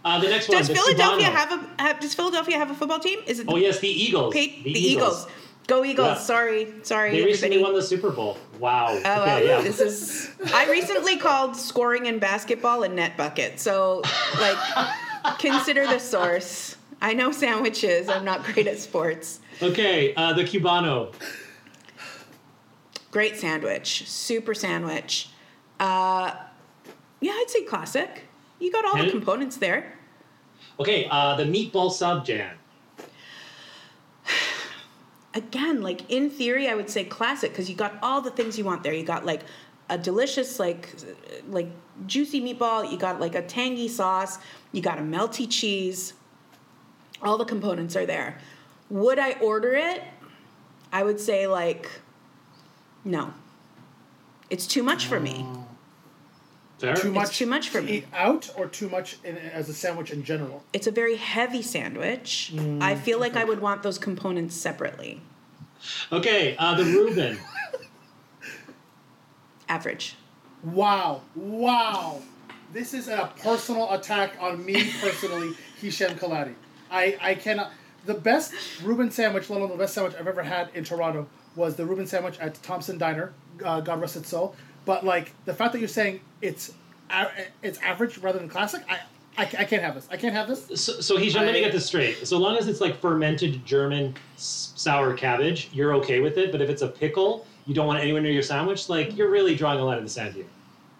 [0.05, 0.59] uh, the next one.
[0.59, 3.19] Does the Philadelphia have a have, Does Philadelphia have a football team?
[3.25, 4.33] Is it Oh yes, the Eagles.
[4.33, 5.27] Pa- the, Eagles.
[5.67, 6.07] Go Eagles!
[6.09, 6.13] Yeah.
[6.15, 7.73] Sorry, sorry, They recently everybody.
[7.73, 8.37] won the Super Bowl.
[8.59, 8.89] Wow.
[8.89, 9.61] Oh, okay, well, yeah.
[9.61, 10.29] this is.
[10.53, 13.59] I recently called scoring in basketball a net bucket.
[13.59, 14.03] So,
[14.39, 14.57] like,
[15.39, 16.77] consider the source.
[17.01, 18.09] I know sandwiches.
[18.09, 19.39] I'm not great at sports.
[19.59, 21.11] Okay, uh, the Cubano.
[23.09, 24.07] Great sandwich.
[24.07, 25.29] Super sandwich.
[25.79, 26.31] Uh,
[27.21, 28.25] yeah, I'd say classic.
[28.59, 29.93] You got all the components there.
[30.79, 32.49] Okay, uh, the meatball sub, Jen.
[35.33, 38.63] Again, like in theory, I would say classic because you got all the things you
[38.65, 38.93] want there.
[38.93, 39.41] You got like
[39.89, 40.93] a delicious, like,
[41.49, 41.67] like
[42.07, 42.89] juicy meatball.
[42.89, 44.39] You got like a tangy sauce.
[44.71, 46.13] You got a melty cheese.
[47.21, 48.39] All the components are there.
[48.89, 50.03] Would I order it?
[50.91, 51.89] I would say like,
[53.03, 53.33] no.
[54.49, 55.45] It's too much for me.
[56.77, 56.95] Fair.
[56.95, 57.37] Too much.
[57.37, 57.93] too much for to me.
[57.97, 60.63] Eat out or too much in, as a sandwich in general.
[60.73, 62.53] It's a very heavy sandwich.
[62.81, 65.21] I feel like I would want those components separately.
[66.11, 67.37] Okay, uh, the Reuben.
[69.69, 70.15] Average.
[70.63, 71.21] Wow!
[71.35, 72.21] Wow!
[72.73, 76.55] This is a personal attack on me personally, Hisham Kelati.
[76.91, 77.71] I I cannot.
[78.05, 78.53] The best
[78.83, 82.05] Reuben sandwich, let alone the best sandwich I've ever had in Toronto, was the Reuben
[82.05, 83.33] sandwich at Thompson Diner.
[83.63, 84.55] Uh, God rest its soul.
[84.85, 86.73] But like the fact that you're saying it's
[87.63, 88.99] it's average rather than classic, I
[89.37, 90.07] I, I can't have this.
[90.09, 90.65] I can't have this.
[90.81, 92.25] So, so Hisham, let me get this straight.
[92.25, 96.51] So long as it's like fermented German s- sour cabbage, you're okay with it.
[96.53, 98.87] But if it's a pickle, you don't want it anywhere near your sandwich.
[98.87, 100.45] Like you're really drawing a line in the sand here.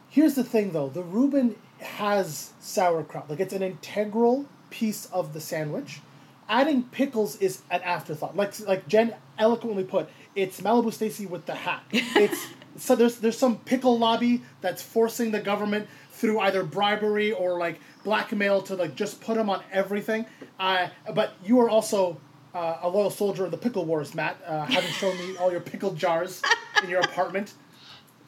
[0.09, 0.89] Here's the thing, though.
[0.89, 3.29] The Reuben has sauerkraut.
[3.29, 6.01] Like it's an integral piece of the sandwich.
[6.49, 8.36] Adding pickles is an afterthought.
[8.36, 11.83] Like like Jen eloquently put, it's Malibu Stacy with the hat.
[11.91, 12.47] It's
[12.78, 17.80] so there's there's some pickle lobby that's forcing the government through either bribery or like
[18.03, 20.26] blackmail to like just put them on everything.
[20.59, 22.17] Uh, but you are also
[22.53, 25.61] uh, a loyal soldier of the pickle wars, Matt, uh, having shown me all your
[25.61, 26.41] pickle jars
[26.84, 27.53] in your apartment.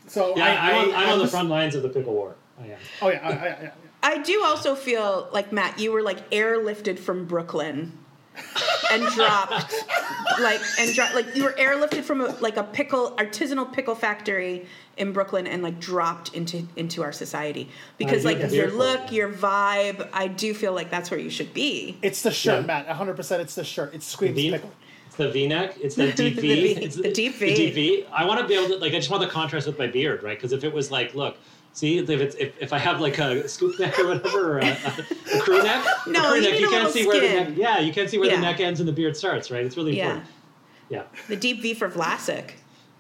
[0.08, 2.14] So Yeah, I, I, am on, I, I'm on the front lines of the pickle
[2.14, 2.36] war.
[2.60, 2.78] I am.
[3.02, 3.72] Oh yeah, I, I, I,
[4.16, 7.98] I do also feel like Matt, you were like airlifted from Brooklyn
[8.92, 9.74] and dropped
[10.40, 14.66] like and dro- like you were airlifted from a, like a pickle artisanal pickle factory
[14.98, 19.32] in Brooklyn and like dropped into into our society because like your here look, your
[19.32, 21.98] vibe, I do feel like that's where you should be.
[22.02, 22.68] It's the shirt, Yeah.
[22.68, 22.88] Matt.
[22.88, 23.42] hundred percent.
[23.42, 23.94] It's the shirt.
[23.94, 24.72] It screams V- pickle.
[25.08, 25.76] It's the V-neck.
[25.82, 26.74] It's the deep The V.
[26.76, 27.46] V- It's the deep V.
[27.50, 28.06] The deep V.
[28.12, 28.94] I want to be able to like.
[28.94, 30.38] I just want the contrast with my beard, right?
[30.38, 31.38] Because if it was like, look,
[31.78, 34.71] see, if it's if, if I have like a scoop neck or whatever, or a,
[34.71, 37.49] a, crew neck, a No, crew neck, you can't see where the neck.
[37.55, 38.38] Yeah, you can't see where Yeah.
[38.38, 39.63] the neck ends and the beard starts, right?
[39.63, 40.05] It's really Yeah.
[40.05, 40.32] important.
[40.89, 41.03] Yeah.
[41.28, 42.51] The deep V for Vlasic.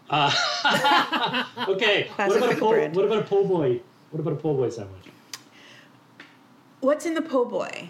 [0.09, 0.31] Uh,
[1.67, 2.03] okay.
[2.15, 2.95] Classic what about a po- bread.
[2.95, 3.81] What about a po' boy?
[4.11, 5.05] What about a po' boy sandwich?
[6.81, 7.89] What's in the po' boy?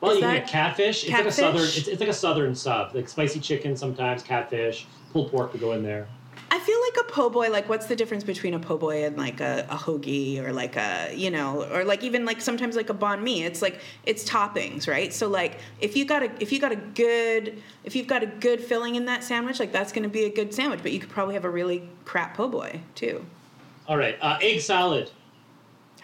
[0.00, 1.04] Well, Is you can get catfish.
[1.04, 1.62] It's like a southern.
[1.62, 5.72] It's, it's like a southern sub, like spicy chicken sometimes, catfish, pulled pork would go
[5.72, 6.06] in there.
[6.48, 7.50] I feel like a po' boy.
[7.50, 10.76] Like, what's the difference between a po' boy and like a, a hoagie or like
[10.76, 13.42] a you know or like even like sometimes like a banh mi?
[13.42, 15.12] It's like it's toppings, right?
[15.12, 18.26] So like if you got a if you got a good if you've got a
[18.26, 20.80] good filling in that sandwich, like that's going to be a good sandwich.
[20.82, 23.26] But you could probably have a really crap po' boy too.
[23.88, 25.10] All right, uh, egg salad.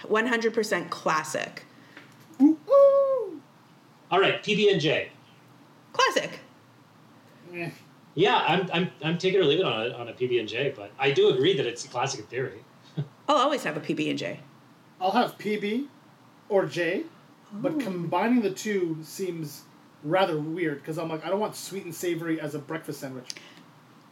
[0.08, 1.64] One hundred percent classic.
[4.10, 5.08] All right, PB and J.
[5.92, 6.40] Classic.
[8.14, 10.72] Yeah, I'm, I'm, I'm taking or leave it on a, on a PB and J,
[10.76, 12.64] but I do agree that it's a classic in theory.
[13.28, 14.40] I'll always have a PB and J.
[15.00, 15.86] I'll have PB
[16.48, 17.04] or J,
[17.52, 17.78] but oh.
[17.78, 19.62] combining the two seems
[20.04, 23.30] rather weird because I'm like I don't want sweet and savory as a breakfast sandwich.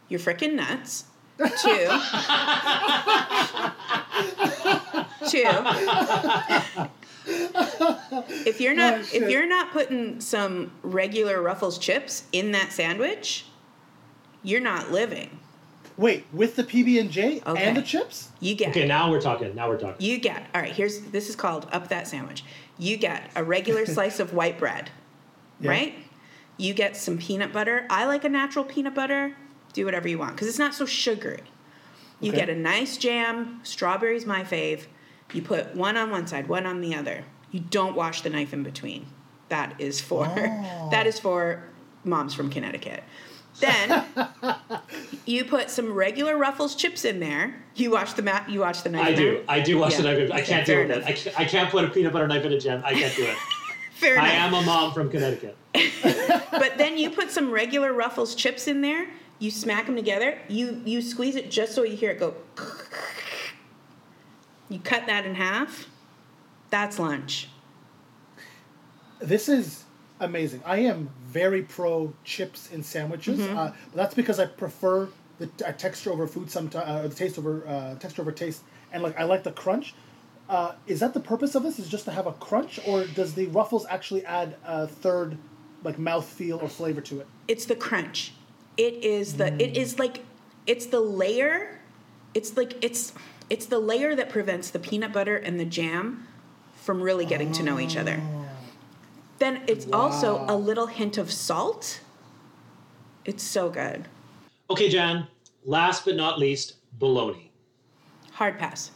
[0.09, 1.05] You're freaking nuts.
[1.37, 1.47] Two.
[5.27, 5.47] Two.
[8.45, 13.45] if you're not Oh, if you're not putting some regular Ruffles chips in that sandwich,
[14.43, 15.39] you're not living.
[15.97, 17.63] Wait, with the PB and J Okay.
[17.63, 18.29] and the chips?
[18.39, 19.53] You get Okay, now we're talking.
[19.55, 20.05] Now we're talking.
[20.05, 20.71] you get all right.
[20.71, 22.43] Here's this is called up that sandwich.
[22.79, 24.89] You get a regular slice of white bread,
[25.59, 25.69] Yeah.
[25.71, 25.95] right?
[26.57, 27.85] You get some peanut butter.
[27.89, 29.35] I like a natural peanut butter.
[29.73, 31.43] Do whatever you want because it's not so sugary.
[32.19, 32.39] You Okay.
[32.41, 33.59] get a nice jam.
[33.63, 34.85] Strawberries my fave.
[35.33, 37.23] You put one on one side, one on the other.
[37.51, 39.07] You don't wash the knife in between.
[39.49, 40.89] That is for oh.
[40.91, 41.63] that is for
[42.03, 43.03] moms from Connecticut.
[43.61, 44.05] Then
[45.25, 47.55] you put some regular Ruffles chips in there.
[47.75, 48.49] You watch the mat.
[48.49, 49.05] You watch the knife.
[49.05, 49.35] I do.
[49.35, 49.43] there?
[49.47, 50.01] I do wash Yeah.
[50.01, 50.31] the knife.
[50.31, 51.03] I can't do fair it.
[51.05, 52.81] I can't, I can't put a peanut butter knife in a jam.
[52.83, 53.37] I can't do it.
[53.93, 54.33] Fair I enough.
[54.33, 55.55] am a mom from Connecticut.
[56.51, 59.07] But then you put some regular Ruffles chips in there.
[59.39, 60.37] You smack them together.
[60.49, 62.33] You you squeeze it just so you hear it go.
[64.69, 65.87] You cut that in half.
[66.69, 67.49] That's lunch.
[69.19, 69.83] This is
[70.21, 70.61] amazing.
[70.65, 73.39] I am very pro chips in sandwiches.
[73.39, 73.57] Mm-hmm.
[73.57, 75.09] Uh, but that's because I prefer
[75.39, 78.63] the uh, texture over food sometimes, uh, the taste over uh, texture over taste,
[78.93, 79.93] and like I like the crunch.
[80.47, 81.79] Uh, is that the purpose of this?
[81.79, 85.37] Is just to have a crunch, or does the ruffles actually add a third,
[85.83, 87.27] like mouth feel or flavor to it?
[87.47, 88.33] It's the crunch.
[88.77, 90.23] It is the it is like
[90.67, 91.79] it's the layer.
[92.33, 93.13] It's like it's
[93.49, 96.27] it's the layer that prevents the peanut butter and the jam
[96.75, 98.21] from really getting to know each other.
[99.41, 101.99] Then it's also a little hint of salt.
[103.25, 104.07] It's so good.
[104.69, 105.25] Okay, Jen.
[105.65, 107.49] Last but not least, bologna.
[108.33, 108.91] Hard pass.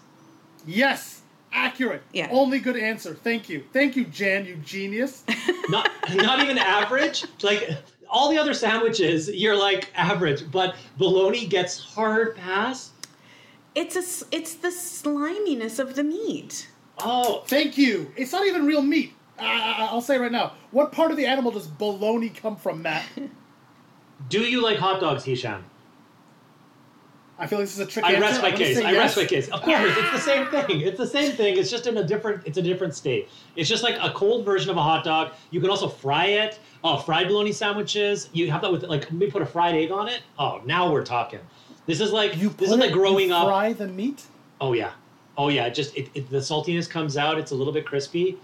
[0.68, 1.22] Yes,
[1.52, 2.04] accurate.
[2.14, 2.28] Yeah.
[2.30, 3.16] Only good answer.
[3.16, 3.64] Thank you.
[3.74, 4.46] Thank you, Jen.
[4.46, 5.24] You genius.
[5.70, 7.26] Not not even average.
[7.42, 7.68] Like
[8.08, 12.92] all the other sandwiches, you're like average, but bologna gets hard pass.
[13.74, 16.70] It's a s- it's the sliminess of the meat.
[17.00, 18.12] Oh, Thank you.
[18.16, 19.15] It's not even real meat.
[19.40, 20.54] I, I'll say right now.
[20.72, 23.06] What part of the animal does bologna come from, Matt?
[24.30, 25.64] do you like hot dogs, Hisham?
[27.38, 28.22] I feel like this is a trick I answer.
[28.22, 28.78] rest my case.
[28.78, 28.98] I yes.
[28.98, 29.50] rest my case.
[29.50, 30.82] Of course, it's the same thing.
[30.82, 31.58] It's the same thing.
[31.58, 32.44] It's just in a different.
[32.46, 33.28] It's a different state.
[33.58, 35.34] It's just like a cold version of a hot dog.
[35.52, 36.60] You can also fry it.
[36.82, 38.30] Oh, fried bologna sandwiches.
[38.32, 40.22] You have that with like maybe put a fried egg on it.
[40.40, 41.42] Oh, now we're talking.
[41.88, 43.48] This is like You this is like it- growing you up.
[43.48, 44.24] Fry the meat.
[44.62, 44.92] Oh yeah,
[45.38, 45.68] oh yeah.
[45.68, 47.38] Just it, it, the saltiness comes out.
[47.38, 48.38] It's a little bit crispy.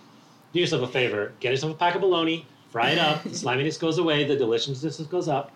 [0.54, 1.34] Do yourself a favor.
[1.40, 2.46] Get yourself a pack of bologna.
[2.70, 3.24] Fry it up.
[3.24, 4.24] the sliminess goes away.
[4.26, 5.52] The deliciousness goes up.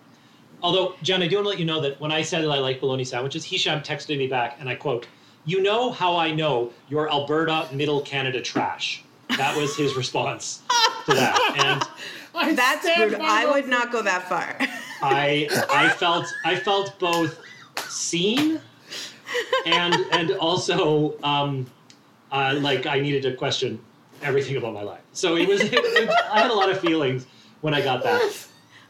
[0.62, 2.58] Although, John, I do want to let you know that when I said that I
[2.58, 5.06] like bologna sandwiches, Hisham texted me back, and I quote,
[5.44, 9.02] "You know how I know you're Alberta, Middle Canada trash."
[9.36, 10.62] That was his response
[11.06, 11.82] to that, and
[12.34, 13.18] I That's stand brutal.
[13.18, 14.56] by I would not go that far.
[15.02, 17.38] I I felt I felt both
[17.88, 18.60] seen
[19.66, 21.66] and and also um,
[22.32, 23.78] uh, like I needed to question
[24.26, 25.00] everything about my life.
[25.12, 27.26] So it was, it was I had a lot of feelings
[27.60, 28.20] when I got that.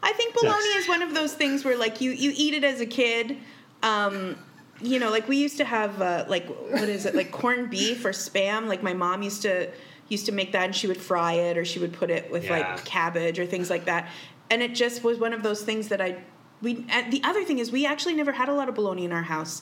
[0.03, 0.83] I think bologna Yes.
[0.83, 3.37] is one of those things where like you you eat it as a kid.
[3.83, 4.37] Um,
[4.81, 8.05] you know, like we used to have uh, like what is it like corned beef
[8.05, 8.67] or spam?
[8.67, 9.69] Like my mom used to
[10.09, 12.45] used to make that and she would fry it or she would put it with
[12.45, 12.57] Yeah.
[12.59, 14.09] like cabbage or things like that.
[14.49, 16.17] And it just was one of those things that I
[16.61, 19.11] we and the other thing is we actually never had a lot of bologna in
[19.11, 19.61] our house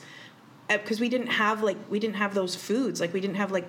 [0.69, 3.67] because we didn't have like we didn't have those foods like we didn't have like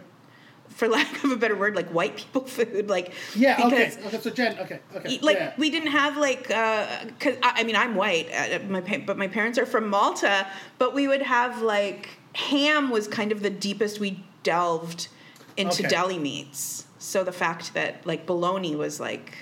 [0.68, 3.56] for lack of a better word like white people food like Yeah.
[3.66, 3.84] Okay.
[3.90, 4.20] because- Okay.
[4.20, 4.58] So Jen.
[4.58, 4.80] Okay.
[4.94, 5.18] Okay.
[5.22, 5.52] like yeah.
[5.56, 9.28] we didn't have like because I, I mean I'm white uh, my pa- but my
[9.28, 10.46] parents are from Malta
[10.78, 15.08] but we would have like ham was kind of the deepest we delved
[15.56, 15.88] into Okay.
[15.88, 19.36] deli meats so the fact that like bologna was like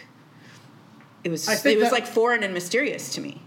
[1.24, 3.40] it was it was that- like foreign and mysterious to me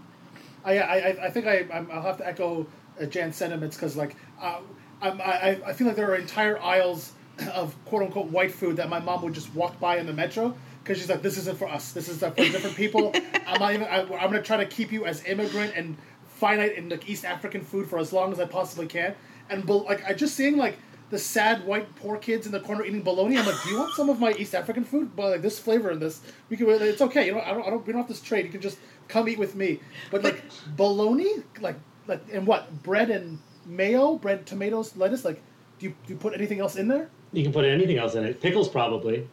[0.64, 2.66] I, I, I- I think I, I'm, I'll have to echo
[3.00, 4.58] uh, Jen's sentiments because, like, uh,
[5.00, 7.12] I'm, I, I feel like there are entire aisles
[7.54, 10.54] of quote unquote white food that my mom would just walk by in the metro
[10.82, 11.92] because she's like, this isn't for us.
[11.92, 13.12] This is uh, for different people.
[13.46, 16.76] I'm not even, I, I'm going to try to keep you as immigrant and finite
[16.76, 19.14] in like East African food for as long as I possibly can.
[19.50, 20.76] And like I just seeing like
[21.10, 23.38] the sad white poor kids in the corner eating bologna.
[23.38, 25.16] I'm like, do you want some of my East African food?
[25.16, 26.68] But like this flavor in this, we can.
[26.68, 27.26] It's okay.
[27.26, 27.66] You know, I don't.
[27.66, 27.86] I don't.
[27.86, 28.44] We don't have to trade.
[28.44, 28.78] You can just
[29.08, 29.80] come eat with me.
[30.10, 30.42] But like
[30.76, 31.76] bologna, like
[32.06, 35.24] like and what bread and mayo, bread, tomatoes, lettuce.
[35.24, 35.42] Like,
[35.78, 37.08] do you do you put anything else in there?
[37.32, 38.40] You can put anything else in it.
[38.40, 39.28] Pickles probably.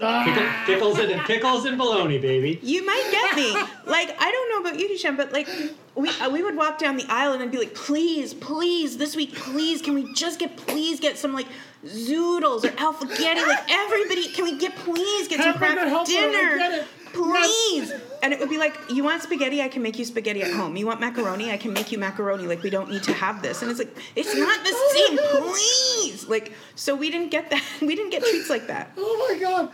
[0.00, 0.24] Ah!
[0.24, 2.60] Pickle, pickles and pickles and bologna, baby.
[2.62, 3.52] You might get me.
[3.86, 5.48] like I don't know about you, Hisham, but like
[5.94, 9.16] we uh, we would walk down the aisle and I'd be like, please, please, this
[9.16, 11.46] week, please, can we just get, please get some like
[11.84, 13.46] zoodles or Alphaghetti?
[13.46, 16.84] Like everybody, can we get, please get some Hamburger craft helper, I dinner?
[17.12, 17.90] Please.
[17.90, 18.05] it.
[18.22, 19.62] And it would be like, you want spaghetti?
[19.62, 20.76] I can make you spaghetti at home.
[20.76, 21.50] You want macaroni?
[21.52, 22.46] I can make you macaroni.
[22.46, 23.62] Like we don't need to have this.
[23.62, 25.18] And it's like, it's not the same.
[25.42, 26.26] Please.
[26.28, 27.62] Like so, we didn't get that.
[27.80, 28.92] We didn't get treats like that.
[28.96, 29.70] Oh my god.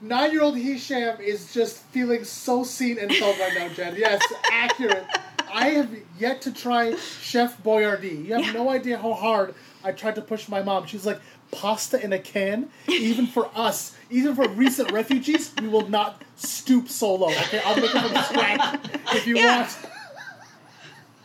[0.00, 3.94] Nine year old Hisham is just feeling so seen and felt right now, Jen.
[3.96, 4.20] Yes,
[4.52, 5.04] accurate.
[5.52, 8.26] I have yet to try Chef Boyardee.
[8.26, 8.52] You have Yeah.
[8.52, 9.54] no idea how hard
[9.84, 10.86] I tried to push my mom.
[10.86, 11.20] She's like,
[11.52, 12.68] pasta in a can?
[12.88, 17.28] Even for us, even for recent refugees, we will not stoop so low.
[17.28, 18.80] Okay, I'll make it from scratch
[19.14, 19.60] if you Yeah.
[19.60, 19.76] want.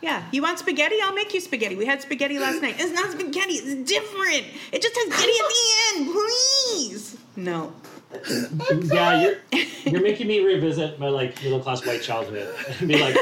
[0.02, 0.96] Yeah, you want spaghetti?
[1.02, 1.76] I'll make you spaghetti.
[1.76, 2.76] We had spaghetti last night.
[2.78, 3.52] It's not spaghetti.
[3.54, 4.44] It's different.
[4.72, 6.10] It just has getty at the end.
[6.14, 7.16] Please.
[7.36, 7.72] No.
[8.92, 12.48] Yeah, you're you're making me revisit my like middle class white childhood
[12.78, 13.14] and be like,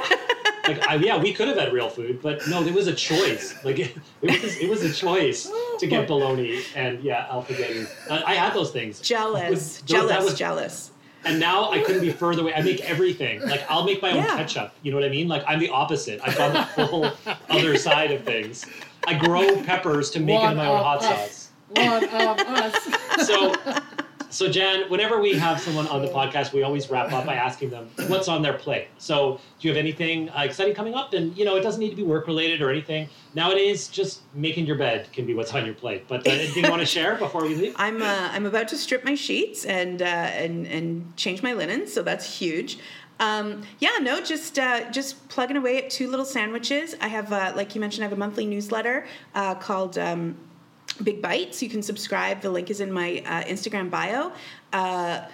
[0.68, 3.54] like I, yeah, we could have had real food, but no, there was a choice.
[3.64, 6.06] Like it, it was it was a choice to get oh.
[6.06, 7.86] bologna and yeah, alpaghetti.
[8.10, 9.00] I, I had those things.
[9.00, 9.82] Jealous.
[9.86, 10.24] Jealous.
[10.24, 10.90] was- jealous.
[11.24, 12.54] And now I couldn't be further away.
[12.54, 13.40] I make everything.
[13.42, 14.36] Like I'll make my own Yeah.
[14.36, 14.72] ketchup.
[14.82, 15.26] You know what I mean?
[15.26, 16.20] Like I'm the opposite.
[16.22, 17.10] I've gone the whole
[17.50, 18.64] other side of things.
[19.06, 21.04] I grow peppers to make it One my own hot us.
[21.04, 21.50] sauce.
[21.68, 23.26] One of us.
[23.26, 23.54] So,
[24.30, 27.70] so Jen, whenever we have someone on the podcast, we always wrap up by asking
[27.70, 28.88] them what's on their plate.
[28.98, 31.14] So, do you have anything uh, exciting coming up?
[31.14, 33.08] And you know, it doesn't need to be work related or anything.
[33.34, 36.04] Nowadays, just making your bed can be what's on your plate.
[36.08, 37.74] But uh, anything you want to share before we leave?
[37.76, 41.86] I'm uh, I'm about to strip my sheets and uh, and and change my linen,
[41.86, 42.78] so that's huge.
[43.20, 46.94] Um, yeah, no, just uh, just plugging away at two little sandwiches.
[47.00, 49.98] I have, uh, like you mentioned, I have a monthly newsletter uh, called.
[49.98, 50.36] Um,
[51.02, 51.62] Big Bites.
[51.62, 52.40] You can subscribe.
[52.40, 54.32] The link is in my uh, Instagram bio.
[54.72, 55.26] Uh,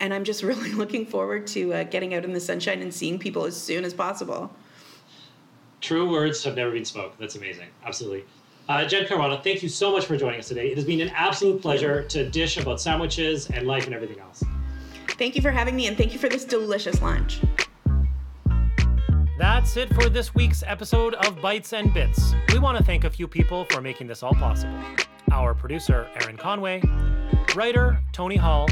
[0.00, 3.18] and I'm just really looking forward to uh, getting out in the sunshine and seeing
[3.18, 4.50] people as soon as possible.
[5.80, 7.16] True words have never been spoke.
[7.18, 7.68] That's amazing.
[7.84, 8.24] Absolutely.
[8.68, 10.68] Uh, Jen Caruana, thank you so much for joining us today.
[10.68, 14.44] It has been an absolute pleasure to dish about sandwiches and life and everything else.
[15.08, 17.40] Thank you for having me, and thank you for this delicious lunch.
[19.40, 22.34] That's it for this week's episode of Bites and Bits.
[22.52, 24.78] We want to thank a few people for making this all possible.
[25.32, 26.82] Our producer, Aaron Conway,
[27.56, 28.68] writer, Tony Hall,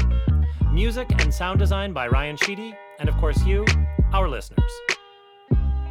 [0.71, 3.65] music and sound design by Ryan Sheedy, and of course, you,
[4.13, 4.71] our listeners.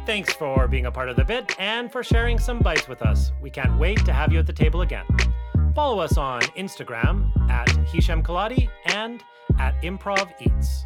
[0.05, 3.33] Thanks for being a part of the bit and for sharing some bites with us.
[3.41, 5.03] We can't wait to have you at the table again.
[5.75, 9.21] Follow us on Instagram at Hisham Kelati and
[9.59, 10.85] at Improv Eats.